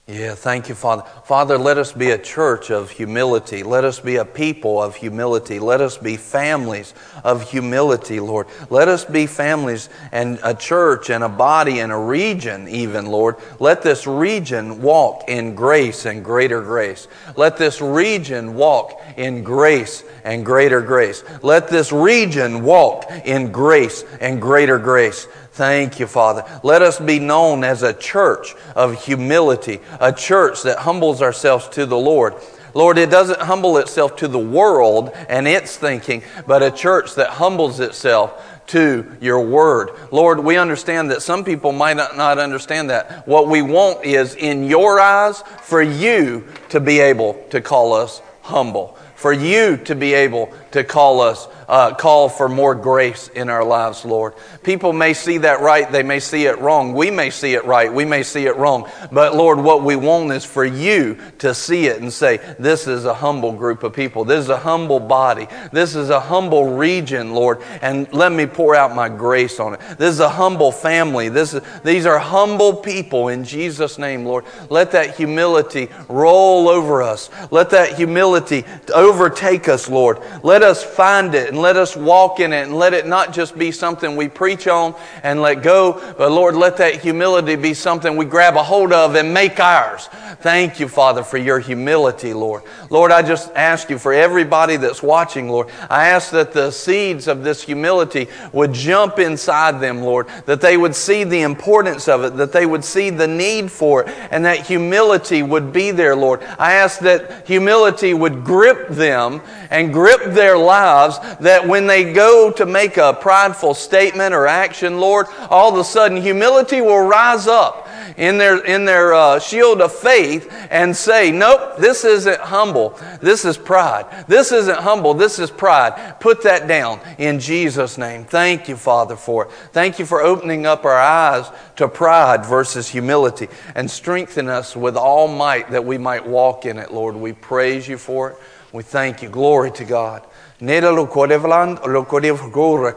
[0.10, 1.04] Yeah, thank you, Father.
[1.24, 3.62] Father, let us be a church of humility.
[3.62, 5.60] Let us be a people of humility.
[5.60, 8.48] Let us be families of humility, Lord.
[8.72, 13.36] Let us be families and a church and a body and a region, even, Lord.
[13.60, 17.08] Let this region walk in grace and greater grace.
[17.36, 21.24] Let this region walk in grace and greater grace.
[21.44, 25.28] Let this region walk in grace and greater grace.
[25.60, 26.46] Thank you, Father.
[26.64, 31.86] Let us be known as a church of humility, a church that humbles ourselves to
[31.86, 32.36] the Lord.
[32.74, 37.32] Lord, it doesn't humble itself to the world and its thinking, but a church that
[37.32, 39.90] humbles itself to your word.
[40.14, 43.28] Lord, we understand that some people might not understand that.
[43.28, 48.22] What we want is, in your eyes, for you to be able to call us
[48.44, 53.48] humble, for you to be able to call us uh, call for more grace in
[53.48, 54.34] our lives, Lord.
[54.64, 56.94] People may see that right, they may see it wrong.
[56.94, 58.90] We may see it right, we may see it wrong.
[59.12, 63.06] But Lord, what we want is for you to see it and say, This is
[63.06, 64.26] a humble group of people.
[64.26, 65.48] This is a humble body.
[65.72, 67.62] This is a humble region, Lord.
[67.84, 69.80] And let me pour out my grace on it.
[70.00, 71.30] This is a humble family.
[71.30, 74.44] This is, these are humble people in Jesus' name, Lord.
[74.72, 77.30] Let that humility roll over us.
[77.52, 80.18] Let that humility overtake us, Lord.
[80.42, 83.58] Let us find it and let us walk in it and let it not just
[83.58, 88.16] be something we preach on and let go, but Lord, let that humility be something
[88.16, 90.08] we grab a hold of and make ours.
[90.42, 92.64] Thank you, Father, for your humility, Lord.
[92.90, 97.28] Lord, I just ask you for everybody that's watching, Lord, I ask that the seeds
[97.28, 102.24] of this humility would jump inside them, Lord, that they would see the importance of
[102.24, 106.16] it, that they would see the need for it, and that humility would be there,
[106.16, 106.42] Lord.
[106.58, 112.52] I ask that humility would grip them and grip their lives that when they go
[112.52, 117.48] to make a prideful statement or action, Lord, all of a sudden humility will rise
[117.48, 117.88] up
[118.18, 123.00] in their, in their uh, shield of faith and say, Nope, this isn't humble.
[123.22, 124.26] This is pride.
[124.28, 125.14] This isn't humble.
[125.14, 126.20] This is pride.
[126.20, 128.26] Put that down in Jesus' name.
[128.26, 129.52] Thank you, Father, for it.
[129.72, 134.98] Thank you for opening up our eyes to pride versus humility and strengthen us with
[134.98, 137.16] all might that we might walk in it, Lord.
[137.16, 138.38] We praise you for it.
[138.72, 139.30] We thank you.
[139.30, 140.26] Glory to God.
[140.62, 142.92] Korevland lo korev gora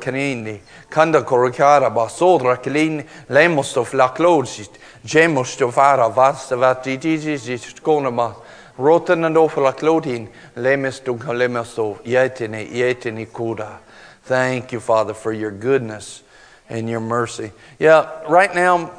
[0.91, 7.39] kanda korokara ba sodra klin lemos of la closed gemos to fara vasta vati digi
[7.39, 8.35] skonama
[8.79, 13.79] roten and of la clothing lemes to lemes yetini yetini kuda
[14.25, 16.23] thank you father for your goodness
[16.69, 17.53] and your mercy.
[17.79, 18.91] Yeah right now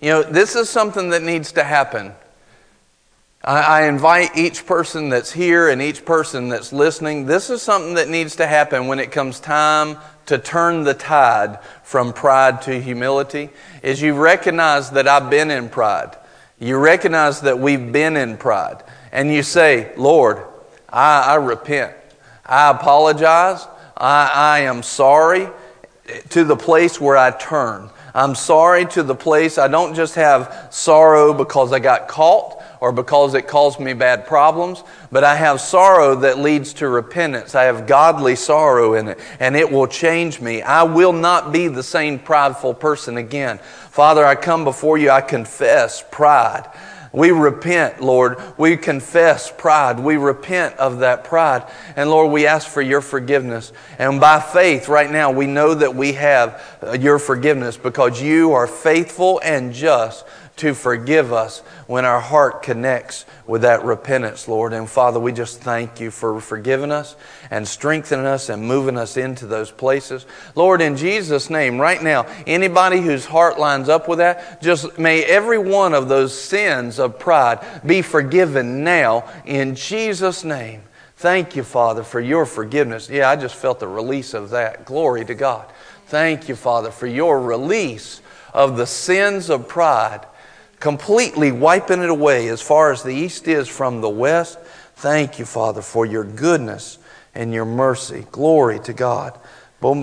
[0.00, 2.12] you know this is something that needs to happen
[3.46, 7.26] I, invite each person that's here and each person that's listening.
[7.26, 11.58] This is something that needs to happen when it comes time to turn the tide
[11.82, 13.50] from pride to humility.
[13.82, 16.16] Is you recognize that I've been in pride.
[16.58, 18.82] You recognize that we've been in pride.
[19.12, 20.42] And you say, Lord,
[20.88, 21.94] I, I repent.
[22.46, 23.66] I apologize.
[23.94, 25.48] I, I am sorry
[26.30, 27.90] to the place where I turn.
[28.14, 32.92] I'm sorry to the place I don't just have sorrow because I got caught or
[32.92, 37.54] because it caused me bad problems, but I have sorrow that leads to repentance.
[37.54, 40.60] I have godly sorrow in it, and it will change me.
[40.60, 43.56] I will not be the same prideful person again.
[43.88, 46.70] Father, I come before you, I confess pride.
[47.10, 48.42] We repent, Lord.
[48.58, 49.98] We confess pride.
[49.98, 51.62] We repent of that pride.
[51.96, 53.72] And Lord, we ask for your forgiveness.
[53.98, 56.60] And by faith, right now, we know that we have
[57.00, 60.26] your forgiveness because you are faithful and just
[60.56, 64.72] to forgive us when our heart connects with that repentance, Lord.
[64.72, 67.16] And Father, we just thank you for forgiving us
[67.50, 70.26] and strengthening us and moving us into those places.
[70.54, 75.24] Lord, in Jesus' name, right now, anybody whose heart lines up with that, just may
[75.24, 80.82] every one of those sins of pride be forgiven now in Jesus' name.
[81.16, 83.08] Thank you, Father, for your forgiveness.
[83.08, 84.84] Yeah, I just felt the release of that.
[84.84, 85.66] Glory to God.
[86.06, 88.20] Thank you, Father, for your release
[88.52, 90.26] of the sins of pride
[90.84, 94.58] completely wiping it away as far as the east is from the west.
[94.96, 96.98] Thank you, Father, for your goodness
[97.34, 98.26] and your mercy.
[98.30, 99.32] Glory to God.
[99.80, 99.94] De.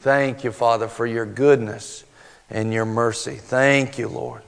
[0.00, 2.04] Thank you, Father, for your goodness
[2.48, 3.34] and your mercy.
[3.34, 4.40] Thank you, Lord.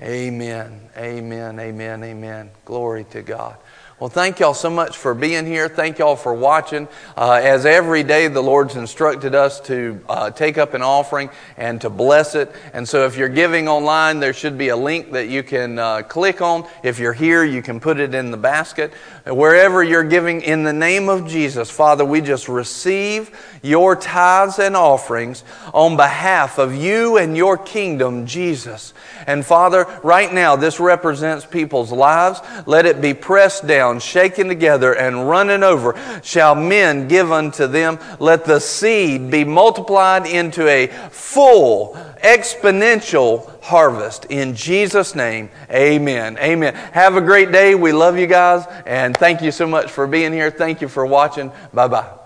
[0.00, 0.88] Amen.
[0.96, 1.60] Amen.
[1.60, 2.02] Amen.
[2.02, 2.50] Amen.
[2.64, 3.58] Glory to God.
[4.00, 5.68] Well, thank y'all so much for being here.
[5.68, 6.86] Thank y'all for watching.
[7.16, 11.80] Uh, as every day the Lord's instructed us to uh, take up an offering and
[11.80, 12.52] to bless it.
[12.72, 16.02] And so if you're giving online, there should be a link that you can uh,
[16.02, 16.64] click on.
[16.84, 18.92] If you're here, you can put it in the basket.
[19.28, 23.30] Wherever you're giving, in the name of Jesus, Father, we just receive
[23.62, 28.94] your tithes and offerings on behalf of you and your kingdom, Jesus.
[29.26, 32.40] And Father, right now, this represents people's lives.
[32.64, 35.94] Let it be pressed down, shaken together, and running over.
[36.22, 37.98] Shall men give unto them?
[38.18, 44.24] Let the seed be multiplied into a full, exponential harvest.
[44.26, 46.38] In Jesus' name, amen.
[46.38, 46.74] Amen.
[46.74, 47.74] Have a great day.
[47.74, 50.50] We love you guys, and thank you so much for being here.
[50.50, 51.52] Thank you for watching.
[51.72, 52.17] Bye bye.